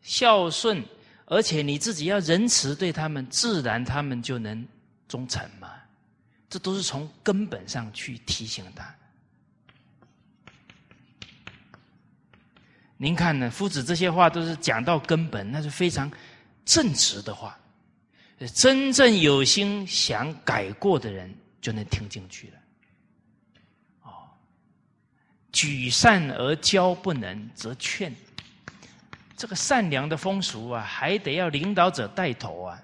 [0.00, 0.82] 孝顺，
[1.26, 4.66] 而且你自己要仁慈对他们，自然他们就能
[5.06, 5.70] 忠诚嘛。
[6.48, 8.94] 这都是从根本上去提醒他。
[12.96, 16.10] 您看呢，夫子这些话都是讲到根本，那是非常
[16.64, 17.58] 正直的话。
[18.54, 22.58] 真正有心想改过的人，就能听进去了。
[25.56, 28.14] 举善而教不能，则劝。
[29.38, 32.78] 这个善良的风俗啊，还得要领导者带头啊，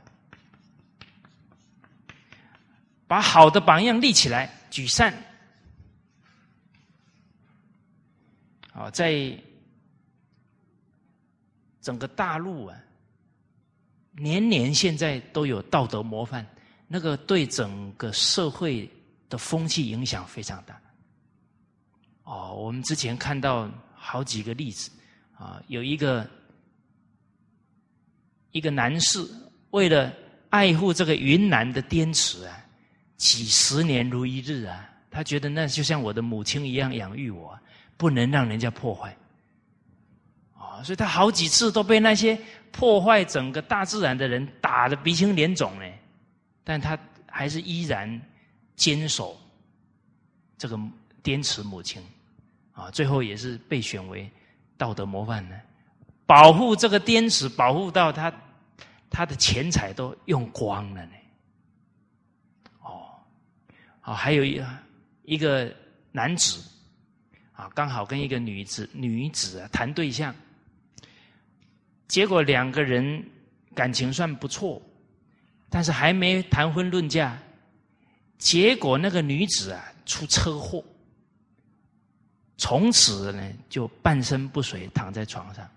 [3.07, 5.12] 把好的榜样立起来，举善。
[8.73, 9.39] 啊，在。
[11.83, 12.79] 整个大陆啊，
[14.12, 16.47] 年年现在都有道德模范，
[16.87, 18.89] 那个对整个社会
[19.29, 20.81] 的风气影响非常大。
[22.25, 24.91] 哦，我们之前看到好几个例子
[25.37, 26.29] 啊，有一个
[28.51, 29.27] 一个男士
[29.70, 30.12] 为了
[30.51, 32.57] 爱护这个云南的滇池啊，
[33.16, 37.59] 几十年如一日啊，他觉得那就像我的母亲一样养育我，
[37.97, 39.16] 不能让人家破坏。
[40.83, 42.37] 所以他好几次都被那些
[42.73, 45.85] 破坏整个大自然的人打得鼻青脸肿呢，
[46.64, 48.20] 但他还是依然
[48.75, 49.39] 坚守
[50.59, 50.77] 这个
[51.23, 52.03] 滇池母亲，
[52.73, 54.31] 啊，最后也是被选为
[54.77, 55.57] 道德模范呢，
[56.27, 58.33] 保护这个滇池，保护到他
[59.09, 61.12] 他的钱财都用光了呢。
[62.83, 63.07] 哦，
[64.01, 64.61] 好，还有一
[65.25, 65.73] 一个
[66.11, 66.61] 男子
[67.53, 70.35] 啊，刚好跟一个女子女子啊谈对象。
[72.09, 73.25] 结果两个人
[73.75, 74.83] 感情算不错，
[75.70, 77.39] 但是还没谈婚论嫁，
[78.37, 80.85] 结果那个女子啊出车祸，
[82.63, 85.69] 从此呢就半身不遂躺在床上。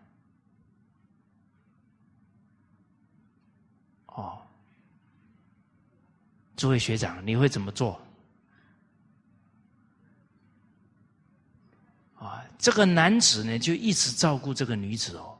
[4.05, 4.37] 哦，
[6.55, 7.99] 诸位学长，你会怎么做？
[12.19, 15.35] 啊，这个男子呢就一直照顾这个女子哦。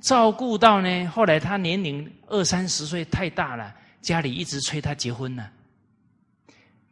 [0.00, 3.72] 照顾到呢，后来他年龄二三十岁太大了，
[4.02, 5.48] 家里一直催他结婚呢。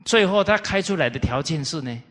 [0.04, 2.02] 最后他开出来的条件是呢，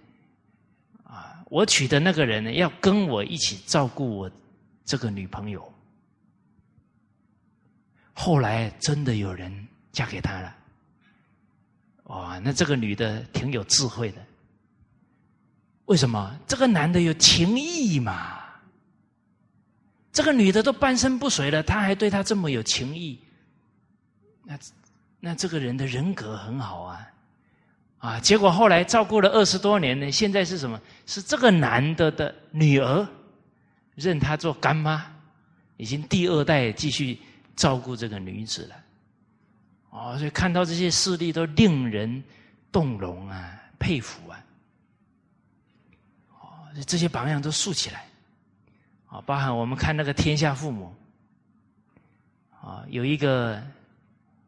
[1.53, 4.31] 我娶的那个人呢，要跟我一起照顾我
[4.83, 5.71] 这个女朋友。
[8.11, 10.55] 后来真的有人嫁给他了，
[12.05, 14.25] 哇，那这个女的挺有智慧的。
[15.85, 16.35] 为什么？
[16.47, 18.39] 这个男的有情义嘛。
[20.11, 23.19] 这个女的都半身不遂了，他还对她这么有情义，
[24.43, 24.59] 那
[25.19, 27.07] 那这个人的人格很好啊，
[28.03, 28.19] 啊！
[28.19, 30.77] 结果后来照顾了二十多年呢，现在是什么？
[31.05, 33.07] 是这个男的的女儿
[33.95, 35.05] 认他做干妈，
[35.77, 37.17] 已经第二代继续
[37.55, 38.75] 照顾这个女子了。
[39.91, 42.21] 哦，所以看到这些事例都令人
[42.73, 44.45] 动容啊，佩服啊！
[46.41, 46.41] 哦，
[46.85, 48.05] 这些榜样都竖起来。
[49.07, 50.93] 啊，包含我们看那个《天下父母》，
[52.67, 53.63] 啊，有一个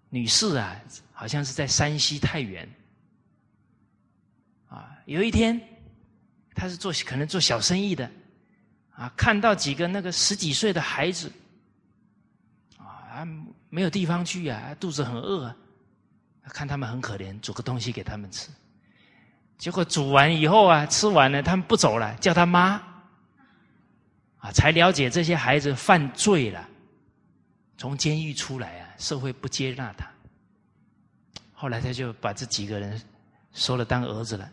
[0.10, 0.76] 女士啊，
[1.14, 2.68] 好像是在山西太原，
[5.06, 5.60] 有一天，
[6.54, 8.10] 他是做可能做小生意的，
[8.92, 11.32] 啊，看到几个那个十几岁的孩子，
[12.78, 13.26] 啊，
[13.70, 15.56] 没有地方去啊，肚子很饿啊，
[16.50, 18.50] 看他们很可怜，煮个东西给他们吃，
[19.58, 22.82] 结果煮完以后啊，吃完了，他们不走了，叫他妈。
[24.38, 26.70] 啊，才了解这些孩子犯罪了，
[27.78, 30.08] 从监狱出来啊，社会不接纳他。
[31.52, 33.02] 后来他就把这几个人
[33.54, 34.48] 收了当儿子了。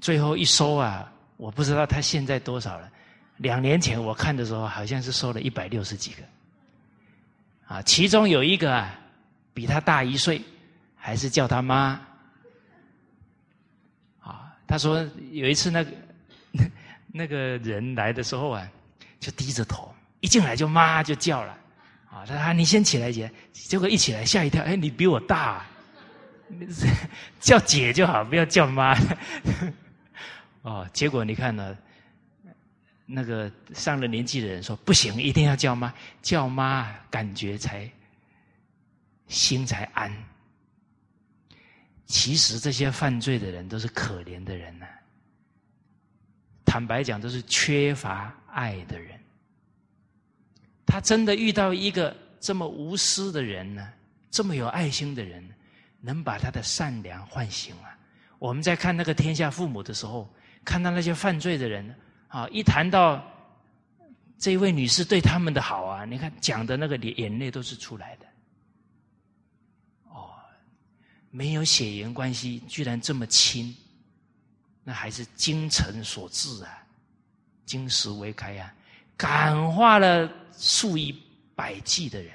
[0.00, 2.90] 最后一收啊，我不知道他现在多少了。
[3.38, 6.22] 两年前我看的时候，好像是收了一百六十几个。
[7.66, 8.98] 啊，其中有一个啊，
[9.52, 10.40] 比他大一岁，
[10.94, 12.00] 还是叫他妈。
[14.20, 15.90] 啊，他说有一次那个
[17.12, 18.68] 那个人来的时候啊。
[19.18, 21.58] 就低着头一进来就妈就叫了，
[22.10, 25.64] 啊，他说你先起来姐，结果一起来吓一跳，哎，你比我大，
[27.40, 28.94] 叫姐就好，不要叫妈。
[30.66, 31.78] 哦，结果你看呢，
[33.06, 37.88] 那个上了年纪的人说不行，一定要叫妈，叫妈感觉才
[39.28, 40.12] 心才安。
[42.04, 44.86] 其实这些犯罪的人都是可怜的人呐，
[46.64, 49.16] 坦白讲，都是缺乏爱的人。
[50.84, 53.88] 他真的遇到一个这么无私的人呢，
[54.32, 55.48] 这么有爱心的人，
[56.00, 57.96] 能把他的善良唤醒啊！
[58.40, 60.28] 我们在看那个天下父母的时候，
[60.66, 61.94] 看到那些犯罪的人
[62.28, 63.24] 啊，一谈到
[64.36, 68.26] 这位女士对他们的好啊，你看讲的那个眼泪都是出来的。
[70.10, 70.28] 哦，
[71.30, 73.74] 没有血缘关系，居然这么亲，
[74.84, 76.84] 那还是精诚所至啊，
[77.64, 78.74] 金石为开啊，
[79.16, 80.30] 感化了。
[80.58, 81.14] 数以
[81.54, 82.32] 百计的人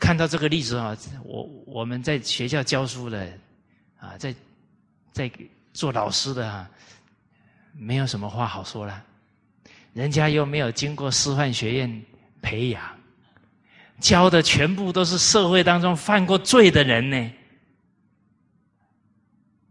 [0.00, 3.30] 看到这个例子啊，我我们在学校教书的
[3.98, 4.34] 啊，在
[5.12, 5.30] 在
[5.76, 6.68] 做老师的啊，
[7.74, 9.04] 没有什么话好说了。
[9.92, 12.02] 人家又没有经过师范学院
[12.40, 12.82] 培养，
[14.00, 17.32] 教的全部都是社会当中犯过罪的人呢。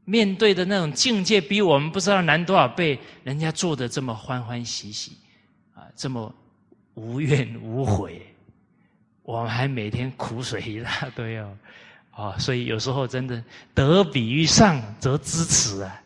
[0.05, 5.17] 面对的那种境界，比我们不知道难多少倍，人家做的这么欢欢喜喜
[5.73, 6.33] 啊，这么。
[6.95, 8.25] 无怨无悔，
[9.23, 11.57] 我们还每天苦水一大堆哦，
[12.15, 13.43] 哦，所以有时候真的
[13.73, 16.01] 得比于上则知耻啊，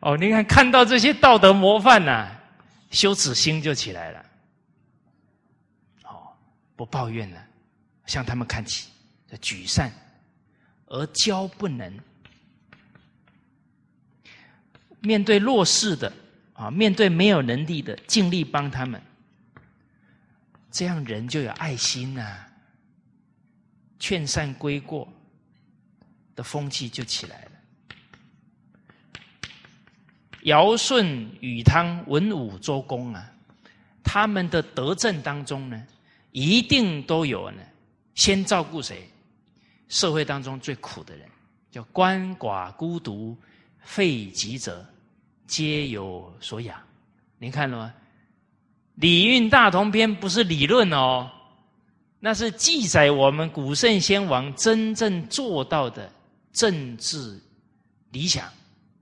[0.00, 2.28] 哦，你看看到这些道德模范呐，
[2.90, 4.26] 羞耻心就起来了，
[6.02, 6.34] 哦，
[6.74, 7.40] 不抱怨了，
[8.06, 8.88] 向他们看齐，
[9.40, 9.92] 举善
[10.86, 11.96] 而教不能，
[15.00, 16.12] 面对弱势的
[16.54, 19.00] 啊，面对没有能力的，尽力帮他们。
[20.72, 22.46] 这样人就有爱心呐，
[24.00, 25.06] 劝善归过
[26.34, 27.50] 的风气就起来了。
[30.42, 33.30] 尧舜禹汤文武周公啊，
[34.02, 35.80] 他们的德政当中呢，
[36.32, 37.62] 一定都有呢，
[38.14, 39.08] 先照顾谁？
[39.88, 41.28] 社会当中最苦的人，
[41.70, 43.36] 叫鳏寡孤独
[43.80, 44.84] 废疾者，
[45.46, 46.80] 皆有所养。
[47.38, 47.94] 您看了吗？
[49.00, 51.30] 《礼运大同篇》不是理论哦，
[52.20, 56.10] 那是记载我们古圣先王真正做到的
[56.52, 57.40] 政治
[58.10, 58.52] 理想，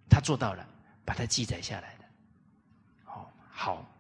[0.09, 0.67] 他做到了，
[1.05, 2.05] 把它记载下来的。
[3.05, 3.91] 好，好，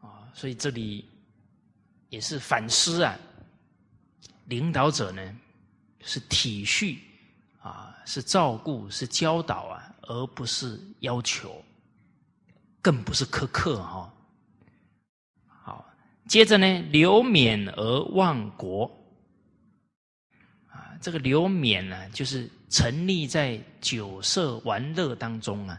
[0.00, 1.08] 啊，所以这里
[2.08, 3.16] 也是反思啊，
[4.46, 5.38] 领导者呢
[6.00, 6.98] 是体恤
[7.60, 9.86] 啊，是照顾，是教导啊。
[10.04, 11.64] 而不是要求，
[12.82, 14.12] 更不是苛刻哈。
[16.30, 18.88] 接着呢，留免而忘国。
[20.68, 25.76] 啊，这个留免呢，就是沉溺在酒色玩乐当中啊，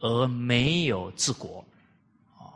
[0.00, 1.64] 而没有治国。
[2.36, 2.52] 哦，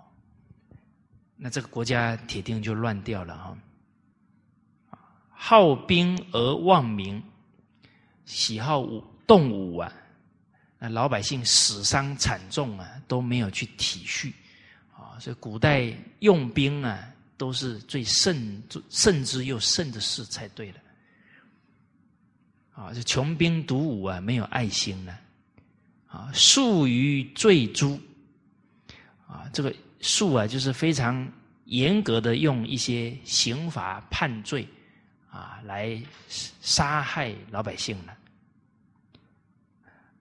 [1.34, 3.56] 那这个国家铁定就乱掉了哈。
[5.30, 7.22] 好兵而忘民，
[8.26, 9.90] 喜好武动武啊。
[10.78, 14.30] 那老百姓死伤惨重啊，都没有去体恤
[14.94, 17.08] 啊，所以古代用兵啊，
[17.42, 20.78] 都是最慎慎之又慎的事才对了
[22.72, 25.18] 啊，这穷兵黩武啊，没有爱心呢。
[26.06, 28.00] 啊，术于罪诛。
[29.26, 31.28] 啊，这个术啊，就是非常
[31.64, 34.64] 严格的用一些刑罚判罪
[35.28, 36.00] 啊，来
[36.60, 38.16] 杀害老百姓了。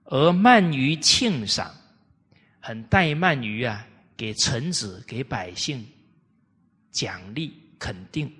[0.06, 1.72] 而慢于庆赏，
[2.58, 3.86] 很怠慢于啊，
[4.16, 5.86] 给臣子、给百姓
[6.92, 8.32] 奖励肯定，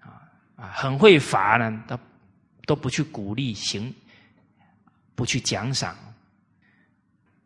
[0.00, 1.98] 啊啊，很会罚呢，都
[2.66, 3.94] 都不去鼓励行，
[5.14, 5.96] 不去奖赏，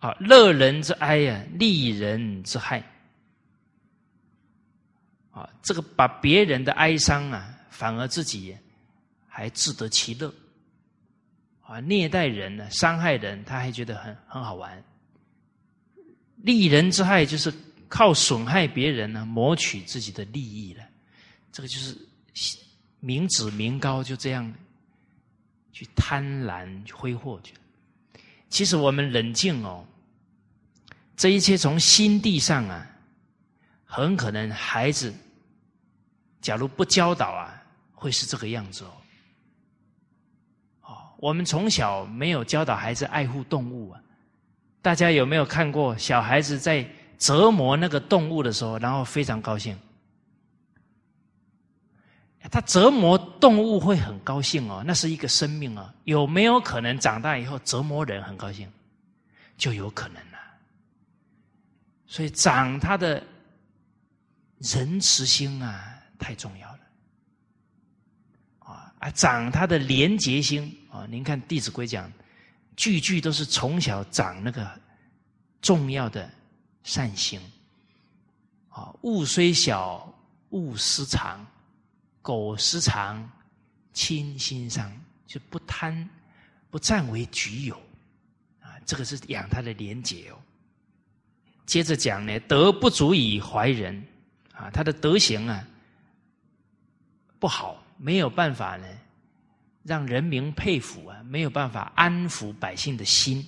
[0.01, 2.83] 啊，乐人之哀呀，利人之害，
[5.31, 8.57] 啊，这个把别人的哀伤啊，反而自己
[9.29, 10.35] 还自得其乐。
[11.69, 14.85] 啊，虐待人呢，伤害人，他还觉得很很好玩。
[16.37, 17.53] 利人之害，就是
[17.89, 20.85] 靠损害别人呢，谋取自己的利益了。
[21.53, 21.97] 这个就是
[23.01, 24.53] 民脂民膏，就这样
[25.73, 27.55] 去贪婪挥霍去。
[28.49, 29.85] 其实我们冷静哦，
[31.17, 32.87] 这一切从心地上啊，
[33.85, 35.15] 很可能孩子
[36.41, 38.93] 假如不教导啊，会是这个样子哦。
[41.19, 44.01] 我们从小没有教导孩子爱护动物啊，
[44.83, 46.87] 大家有没有看过小孩子在
[47.19, 49.77] 折磨那个动物的时候，然后非常高兴？
[52.49, 55.93] 他折磨动物会很高兴哦，那是一个生命哦。
[56.05, 58.71] 有没有可能长大以后折磨人很高兴？
[59.59, 60.39] 就有可能了。
[62.07, 63.21] 所以长他的
[64.59, 66.79] 仁慈心啊，太重要了。
[68.61, 71.05] 啊啊，长他的廉洁心啊！
[71.11, 72.11] 您看《弟子规》讲，
[72.77, 74.71] 句句都是从小长那个
[75.61, 76.31] 重要的
[76.87, 77.39] 善行。
[78.71, 80.11] 啊，物虽小，
[80.49, 81.47] 勿私藏。
[82.23, 83.31] 苟私藏，
[83.93, 84.93] 亲心伤，
[85.29, 86.09] 就不贪，
[86.71, 87.77] 不占为己有，
[88.61, 90.37] 啊，这个是养他的廉洁哦。
[91.67, 94.05] 接着讲呢，德不足以怀人，
[94.53, 95.65] 啊，他的德行啊
[97.39, 98.87] 不好，没有办法呢
[99.85, 103.47] 让人民佩服啊，没有办法安抚百姓的心。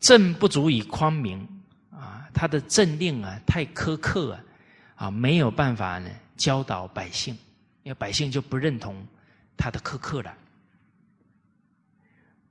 [0.00, 1.46] 政不足以匡明，
[1.90, 4.44] 啊，他的政令啊太苛刻啊。
[4.98, 7.32] 啊，没有办法呢，教导百姓，
[7.84, 9.06] 因为百姓就不认同
[9.56, 10.36] 他的苛刻了。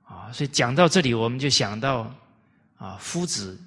[0.02, 2.10] 啊，所以讲到这里，我们就想到
[2.78, 3.60] 啊，夫子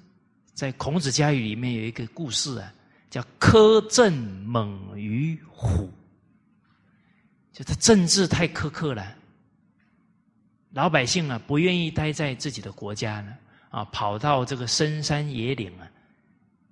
[0.52, 2.74] 在孔子家语里面有一个故事啊，
[3.08, 4.12] 叫苛政
[4.44, 5.88] 猛于虎，
[7.52, 9.14] 就他政治太苛刻了，
[10.72, 13.32] 老百姓啊不愿意待在自己的国家呢，
[13.72, 15.90] 啊，跑到这个深山野岭啊，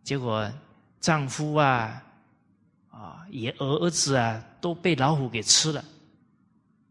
[0.05, 0.49] 结果。
[1.01, 2.03] 丈夫啊，
[2.91, 5.83] 啊，也儿子啊，都被老虎给吃了，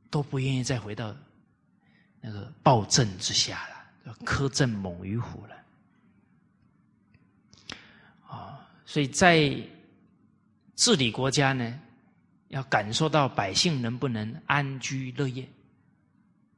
[0.09, 1.15] 都不愿意再回到
[2.19, 5.55] 那个暴政之下了，苛政猛于虎了。
[8.27, 9.55] 啊，所以在
[10.75, 11.79] 治理国家呢，
[12.47, 15.47] 要感受到百姓能不能安居乐业。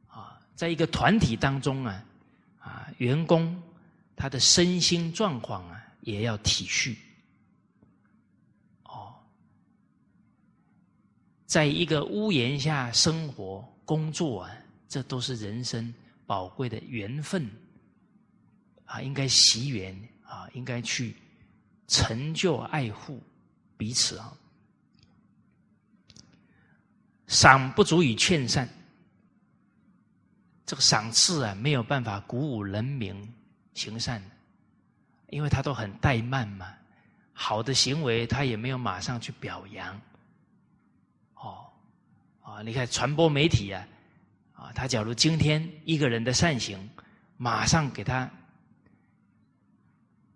[0.08, 2.02] 啊，在一个团体当中啊，
[2.62, 3.62] 啊，员工
[4.16, 6.96] 他的身心状况啊，也要体恤。
[8.84, 9.14] 哦
[11.46, 14.52] 在一个屋檐下生活、工作啊，
[14.88, 15.94] 这都是人生
[16.26, 17.50] 宝贵的缘分
[18.86, 19.94] 啊，应该惜缘
[20.24, 21.18] 啊，应该去
[21.88, 23.22] 成就、爱护
[23.76, 24.34] 彼此啊。
[27.28, 28.68] 赏不足以劝善，
[30.72, 33.14] 这个赏赐啊，没有办法鼓舞人民
[33.74, 34.24] 行善，
[35.28, 36.74] 因为他都很怠慢嘛，
[37.34, 40.02] 好的行为他也没有马上去表扬。
[41.34, 41.66] 哦
[42.42, 43.86] 啊，你看传播媒体啊，
[44.54, 46.90] 啊，他假如今天一个人的善行，
[47.36, 48.32] 马上给他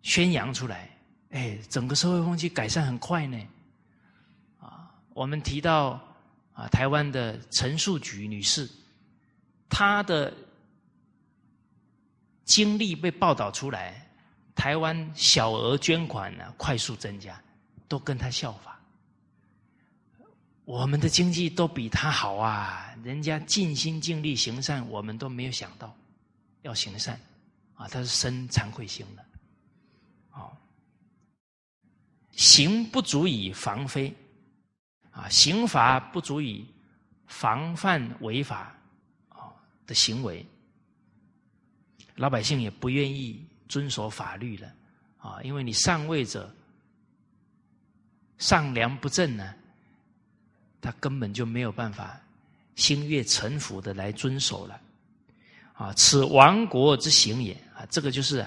[0.02, 0.90] 宣扬出来，
[1.30, 3.41] 哎，整个社会风气改善很快呢。
[4.60, 5.91] 啊，我们提到
[6.52, 8.70] 啊，台湾的陈树菊女士，
[9.70, 10.34] 他的
[12.44, 14.08] 经历被报道出来，
[14.54, 17.42] 台湾小额捐款呢快速增加，
[17.88, 18.74] 都跟他效仿。
[20.64, 22.92] 我们的经济都比他好啊！
[23.04, 25.96] 人家尽心尽力行善，我们都没有想到
[26.64, 27.20] 要行善
[27.76, 27.88] 啊！
[27.88, 29.24] 他是生惭愧心的，
[30.32, 30.52] 哦，
[32.32, 34.12] 行不足以防非
[35.12, 36.66] 啊，刑罚不足以
[37.28, 38.76] 防范违法
[39.86, 40.45] 的行为，
[42.16, 44.72] 老百姓也不愿意遵守法律了
[45.18, 45.41] 啊！
[45.44, 46.53] 因为你上位者
[48.38, 49.53] 上梁不正呢。
[50.82, 52.22] 他根本就没有办法
[52.76, 54.80] 心悦诚服的来遵守了，
[55.74, 58.45] 啊，此亡国之行也啊，这个就是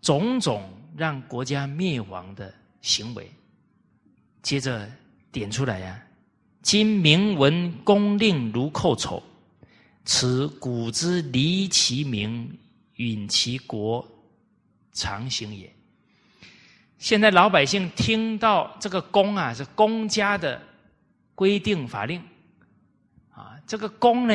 [0.00, 3.28] 种种让国家灭亡的行为。
[4.40, 4.88] 接着
[5.32, 6.00] 点出来呀，
[6.62, 9.20] 今明文公令如寇仇，
[10.08, 12.58] 此古之离其民，
[12.94, 14.02] 允其国，
[14.92, 15.70] 常行也。
[16.96, 20.60] 现在老百姓听到这个公啊，是公家的。
[21.34, 22.20] 规定法令，
[23.30, 24.34] 啊，这个公呢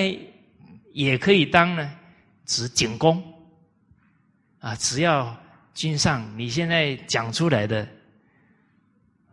[0.93, 1.91] 也可以当呢，
[2.45, 3.21] 指景公，
[4.59, 5.35] 啊，只要
[5.73, 7.85] 君上你现在讲出来的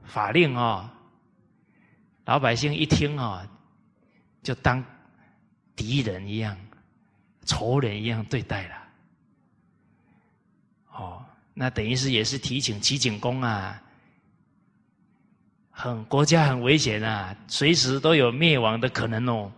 [0.03, 0.93] 法令啊，
[2.25, 3.49] 老百姓一听啊，
[4.43, 4.85] 就当
[5.81, 6.55] 敌人一样、
[7.47, 8.77] 仇人一样对待了，
[10.93, 11.25] 哦，
[11.55, 13.83] 那等于是也是提醒齐景公啊。
[15.71, 19.53] 很国家很危险啊，随时都有灭亡的可能哦，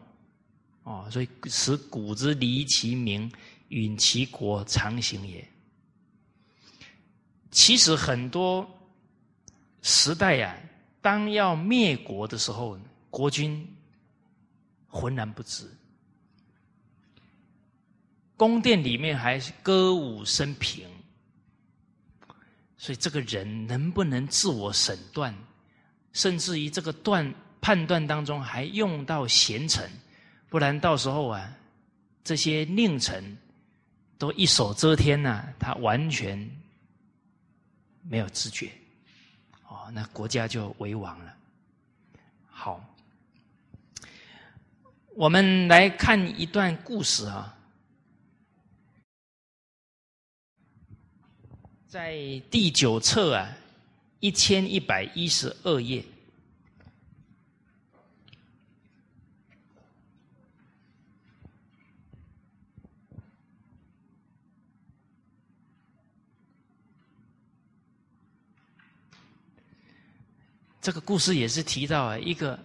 [0.85, 3.29] 哦，所以使古之离其民，
[3.71, 5.45] 允其国，常行也。
[7.51, 8.65] 其实很多
[9.83, 10.57] 时代呀，
[11.01, 12.79] 当要灭国的时候，
[13.11, 13.69] 国君
[14.87, 15.69] 浑然不知。
[18.43, 20.85] 宫殿里面还歌舞升平，
[22.77, 25.33] 所以这个人能不能自我审断，
[26.13, 29.89] 甚至于这个断判断当中还用到贤臣，
[30.49, 31.57] 不然到时候啊，
[32.25, 33.39] 这些佞臣
[34.19, 36.37] 都一手遮天呐，他完全
[38.03, 38.73] 没有知觉，
[39.69, 41.33] 哦，那国家就危亡了。
[42.51, 42.85] 好，
[45.15, 47.57] 我们来看一段故事啊。
[51.93, 53.55] 在第九册啊，
[54.21, 56.03] 一千一百一十二页，
[70.81, 72.59] 这个故事也是提到啊，一个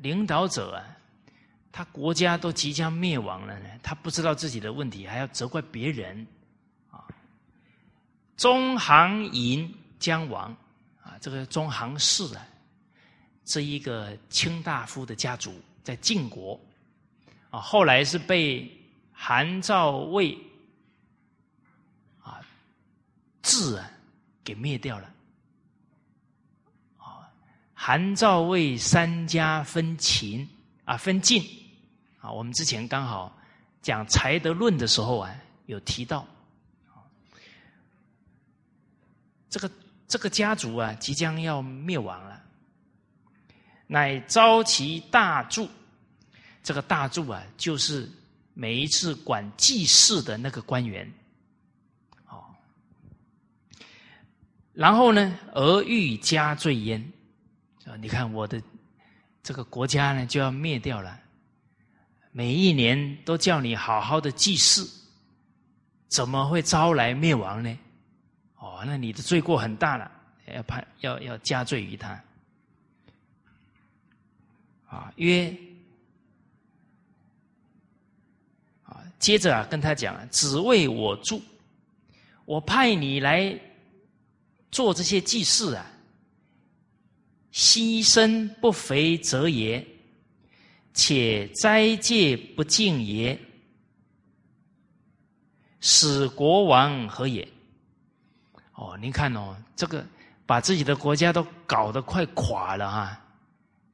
[0.00, 0.82] 领导者啊，
[1.70, 6.26] 他国家都即将灭亡了呢，他不知道自己的问题，还要责怪别人。
[8.42, 10.52] 中行营将亡
[11.00, 12.44] 啊，这个中行氏啊，
[13.44, 15.54] 这一个卿大夫的家族
[15.84, 16.58] 在晋国
[17.50, 18.68] 啊，后来是被
[19.12, 20.36] 韩赵魏
[22.20, 22.40] 啊
[23.42, 23.88] 智啊
[24.42, 25.08] 给灭掉了
[26.98, 27.30] 啊。
[27.74, 30.48] 韩赵魏三家分秦
[30.84, 31.40] 啊，分晋
[32.20, 32.28] 啊。
[32.28, 33.32] 我们之前刚好
[33.80, 35.32] 讲才德论的时候啊，
[35.66, 36.26] 有提到。
[39.52, 39.70] 这个
[40.08, 42.42] 这个家族啊，即将要灭亡了，
[43.86, 45.68] 乃召其大柱。
[46.62, 48.10] 这个大柱啊，就是
[48.54, 51.06] 每一次管祭祀的那个官员。
[52.28, 52.42] 哦，
[54.72, 57.12] 然后呢，而欲加罪焉。
[57.84, 58.62] 啊，你看我的
[59.42, 61.20] 这个国家呢，就要灭掉了。
[62.30, 64.88] 每一年都叫你好好的祭祀，
[66.08, 67.78] 怎么会招来灭亡呢？
[68.62, 70.08] 哦，那你的罪过很大了，
[70.46, 72.10] 要判要要加罪于他。
[74.86, 75.52] 啊，曰，
[78.84, 81.42] 啊，接着啊跟他讲，只为我助，
[82.44, 83.58] 我派你来
[84.70, 85.84] 做这些祭祀啊，
[87.52, 89.84] 牺牲不肥则也，
[90.94, 93.36] 且斋戒不敬也，
[95.80, 97.48] 使国王何也？
[98.82, 100.04] 哦，您看哦，这个
[100.44, 103.16] 把自己的国家都搞得快垮了哈，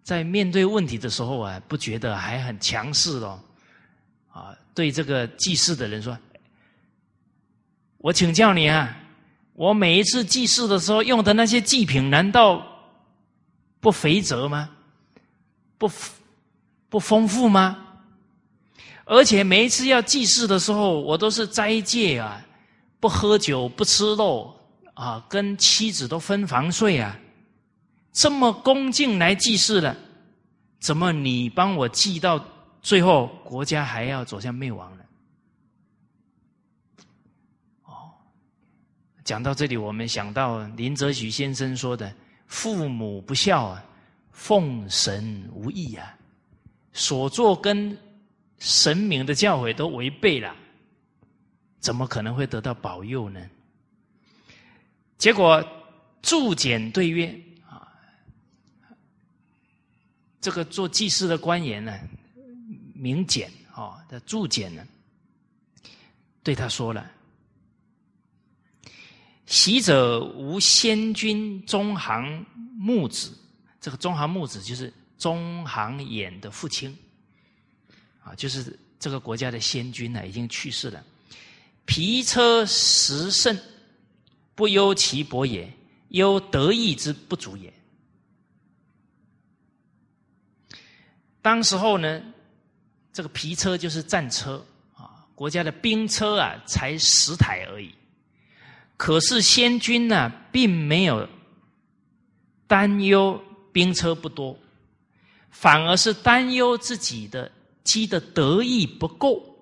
[0.02, 3.38] 在面对问题的时候啊，不觉得还很强势哦，
[4.32, 6.16] 啊，对这个祭祀的人说
[7.98, 8.96] ：“我请教你啊，
[9.52, 12.66] 我每一次祭祀的时候用的那些祭品，难道
[13.80, 14.70] 不肥泽吗？
[15.76, 15.90] 不
[16.88, 17.76] 不丰富吗？
[19.04, 22.42] 而且每一次要祭祀的时候，我都是斋戒啊，
[22.98, 24.54] 不喝酒，不吃肉。”
[24.98, 27.16] 啊，跟妻子都分房睡啊，
[28.12, 29.96] 这么恭敬来祭祀了，
[30.80, 32.44] 怎么你帮我祭到
[32.82, 35.04] 最后，国家还要走向灭亡呢？
[37.84, 38.10] 哦，
[39.22, 42.12] 讲到这里，我们想到林则徐先生说的
[42.48, 43.84] “父母不孝啊，
[44.32, 46.12] 奉神无义啊”，
[46.92, 47.96] 所做跟
[48.58, 50.52] 神明的教诲都违背了，
[51.78, 53.40] 怎么可能会得到保佑呢？
[55.18, 55.62] 结果，
[56.22, 57.26] 祝简对曰
[57.68, 57.88] ：“啊，
[60.40, 61.98] 这个做祭祀的官员呢，
[62.94, 64.86] 明简啊的祝简呢，
[66.44, 67.10] 对他说了
[69.44, 72.46] ：‘习者无先君中行
[72.78, 73.36] 木子，
[73.80, 76.96] 这个中行木子就是中行衍的父亲，
[78.22, 81.04] 啊，就是这个国家的先君呢，已经去世了。
[81.86, 83.58] 皮车十胜。’”
[84.58, 85.72] 不忧其薄也，
[86.08, 87.72] 忧得意之不足也。
[91.40, 92.20] 当时候呢，
[93.12, 94.66] 这个皮车就是战车
[94.96, 97.94] 啊，国家的兵车啊，才十台而已。
[98.96, 101.28] 可是先君呢，并没有
[102.66, 103.40] 担忧
[103.70, 104.58] 兵车不多，
[105.50, 107.48] 反而是担忧自己的
[107.84, 109.57] 积的得意不够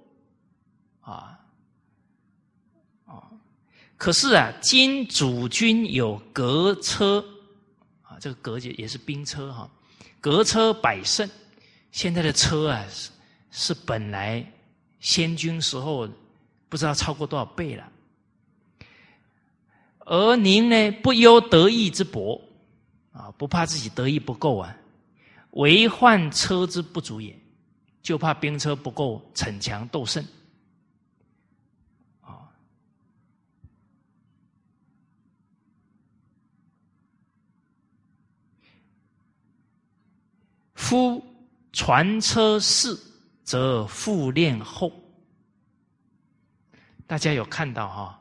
[3.97, 7.25] 可是啊，今主君有革车
[8.03, 9.71] 啊，这个革也也是兵车哈，
[10.21, 11.29] 革车百胜。
[11.93, 13.11] 现在的车啊，是
[13.51, 14.45] 是本来
[15.01, 16.07] 先君时候
[16.69, 17.91] 不知道超过多少倍了。
[20.01, 22.41] 而您呢，不忧得意之薄
[23.13, 24.77] 啊，不怕自己得意不够啊，
[25.53, 27.35] 唯患车之不足也，
[28.03, 30.23] 就怕兵车不够逞强斗胜。
[40.87, 41.21] 夫
[41.73, 42.97] 传车事，
[43.43, 44.93] 则复练后。
[47.09, 48.21] 大家有看到哈？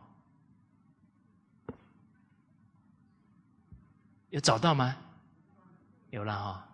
[4.31, 4.97] 有找到吗？
[6.09, 6.67] 有了哈。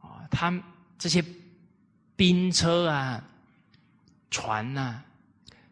[0.00, 0.50] 啊，他
[0.98, 1.22] 这些
[2.16, 3.22] 兵车啊、
[4.30, 5.02] 船呐，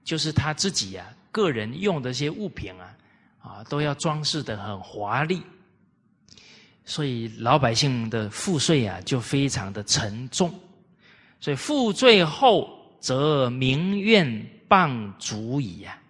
[0.04, 2.94] 就是他自己呀个人用的一些物品啊，
[3.44, 5.42] 啊，都要装饰的很华丽，
[6.82, 10.50] 所以老百姓的赋税啊就非常的沉重，
[11.40, 14.24] 所以赋税后，则民怨
[14.66, 16.00] 谤足矣呀。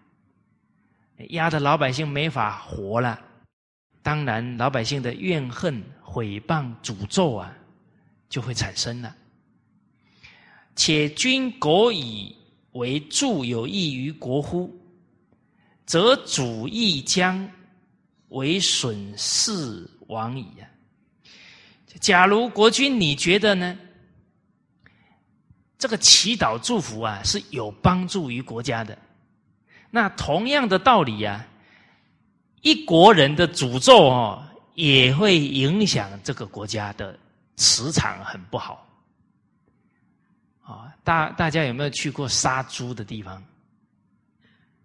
[1.31, 3.21] 压得老百姓没法活了，
[4.01, 7.53] 当然老百姓的怨恨、毁谤、诅咒啊，
[8.29, 9.13] 就会产生了。
[10.77, 12.37] 且君国以
[12.73, 14.73] 为助有益于国乎？
[15.87, 17.49] 则主亦将
[18.29, 20.65] 为损事亡矣啊！
[22.01, 23.79] 假如国君你觉得呢？
[25.79, 28.97] 这个祈祷祝福啊，是有帮助于国家的。
[29.91, 31.47] 那同样的道理呀，
[32.63, 34.43] 一国人的诅咒哦，
[34.75, 37.19] 也会影响这个国家的
[37.57, 38.89] 磁场很不好。
[40.63, 43.45] 啊，大大家有没有去过杀猪的地方？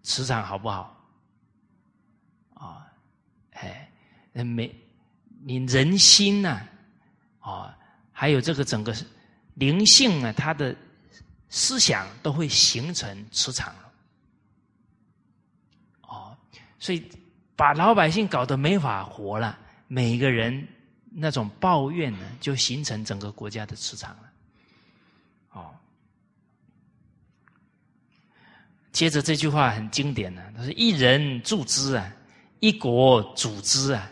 [0.02, 0.96] 磁场好不好？
[2.54, 2.86] 啊，
[3.52, 3.90] 哎，
[4.44, 4.74] 没，
[5.42, 6.60] 你人心呐，
[7.40, 7.76] 啊，
[8.12, 8.94] 还有这个整个
[9.54, 10.76] 灵性啊，他的
[11.48, 13.74] 思想都会形成磁场
[16.02, 16.36] 哦。
[16.78, 17.10] 所以，
[17.56, 19.58] 把老百姓搞得没法活了。
[19.86, 20.66] 每个人
[21.10, 24.32] 那种抱怨呢，就形成整个国家的磁场了。
[25.50, 25.74] 哦，
[28.92, 32.12] 接着这句话很经典呢，他说：“一人助之啊，
[32.58, 34.10] 一国主之啊。”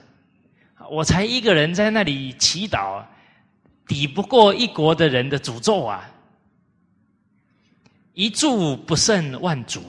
[0.90, 3.04] 我才一个人在那里祈祷，
[3.86, 6.08] 抵不过一国的人的诅咒啊！
[8.14, 9.82] 一助不胜万主。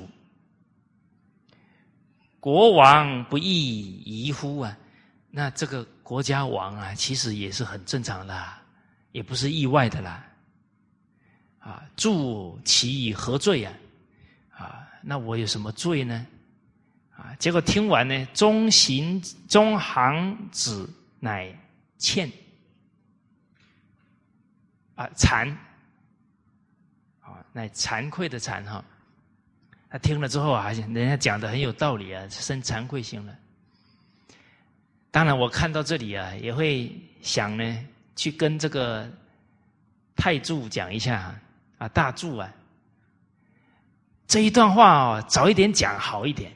[2.42, 4.78] 国王不亦宜乎啊？
[5.32, 8.46] 那这个国家亡啊，其实也是很正常的，
[9.14, 10.26] 也不是意外的啦。
[11.60, 13.72] 啊，助其以何罪啊？
[15.10, 16.28] 那我有什么罪呢？
[17.18, 20.88] 啊，结果听完呢，中行中行子
[21.20, 21.52] 乃
[21.98, 22.32] 欠
[24.94, 25.52] 啊惭
[27.22, 28.86] 啊，乃惭愧的惭哈。
[29.90, 33.36] 他听了之后啊，人家讲的很有道理啊，生惭愧心了。
[35.10, 39.12] 当然，我看到这里啊，也会想呢，去跟这个
[40.16, 41.36] 太柱讲一下
[41.80, 42.54] 啊，大柱啊，
[44.30, 46.54] 这一段话哦，早一点讲好一点，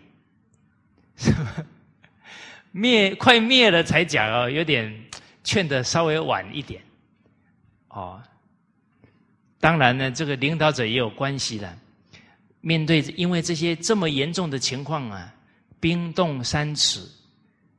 [1.18, 1.66] 是吧？
[2.72, 4.94] 灭快灭了才讲哦，有点
[5.44, 6.80] 劝的稍微晚一点。
[7.90, 8.22] 哦，
[9.60, 11.78] 当然呢，这个领导者也有关系的。
[12.62, 15.34] 面对因为这些这么严重的情况啊，
[15.80, 17.02] 冰冻三尺，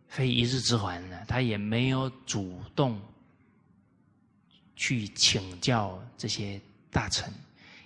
[0.08, 3.00] 非一日之寒呢，他也没有主动
[4.74, 6.60] 去请教这些
[6.90, 7.32] 大臣。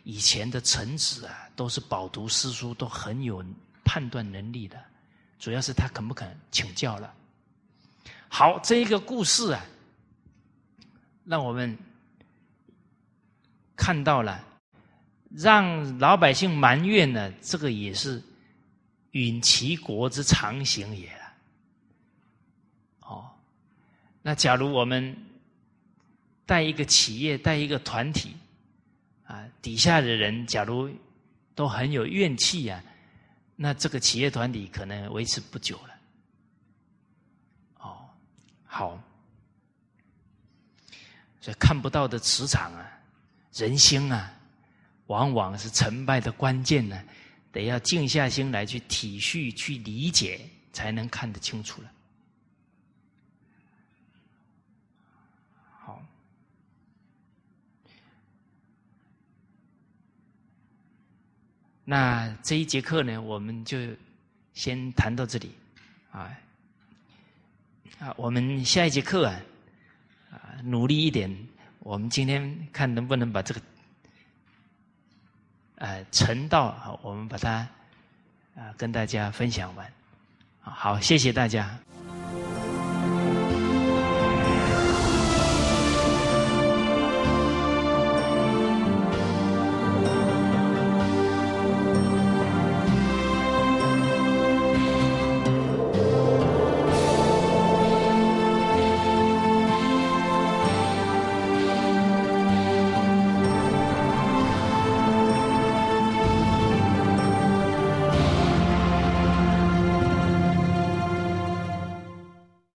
[0.09, 3.45] 以前的臣子啊，都是饱读诗书，都很有
[3.85, 4.83] 判断能力的，
[5.39, 7.13] 主要是他肯不肯请教了。
[8.27, 9.63] 好，这一个故事啊，
[11.27, 11.77] 让我们
[13.77, 14.43] 看到了。
[15.31, 18.23] 让老百姓埋怨呢，这个也是
[19.11, 21.13] 允其国之常行也。
[23.01, 23.29] 哦，
[24.23, 25.15] 那假如我们
[26.47, 28.35] 带一个企业、带一个团体，
[29.61, 30.91] 底下的人假如
[31.55, 32.83] 都很有怨气呀，
[33.57, 35.95] 那这个企业团体可能维持不久了。
[37.79, 38.09] 哦，
[38.65, 39.03] 好，
[41.41, 42.91] 所以看不到的磁场啊，
[43.55, 44.35] 人心啊。
[45.07, 47.03] 往往是成败的关键呢，
[47.51, 50.39] 得要静下心来去体恤、去理解，
[50.71, 51.91] 才能看得清楚了。
[61.91, 63.79] 那这一节课呢，我们就
[64.53, 65.51] 先谈到这里
[66.11, 66.31] 啊。
[67.99, 69.41] 啊，我们下一节课啊，
[70.31, 71.35] 啊，努力一点，
[71.79, 73.61] 我们今天看能不能把这个。
[75.77, 77.67] 呃，成道好，我们把它
[78.55, 79.91] 啊跟大家分享完，
[80.61, 81.79] 好，谢谢大家。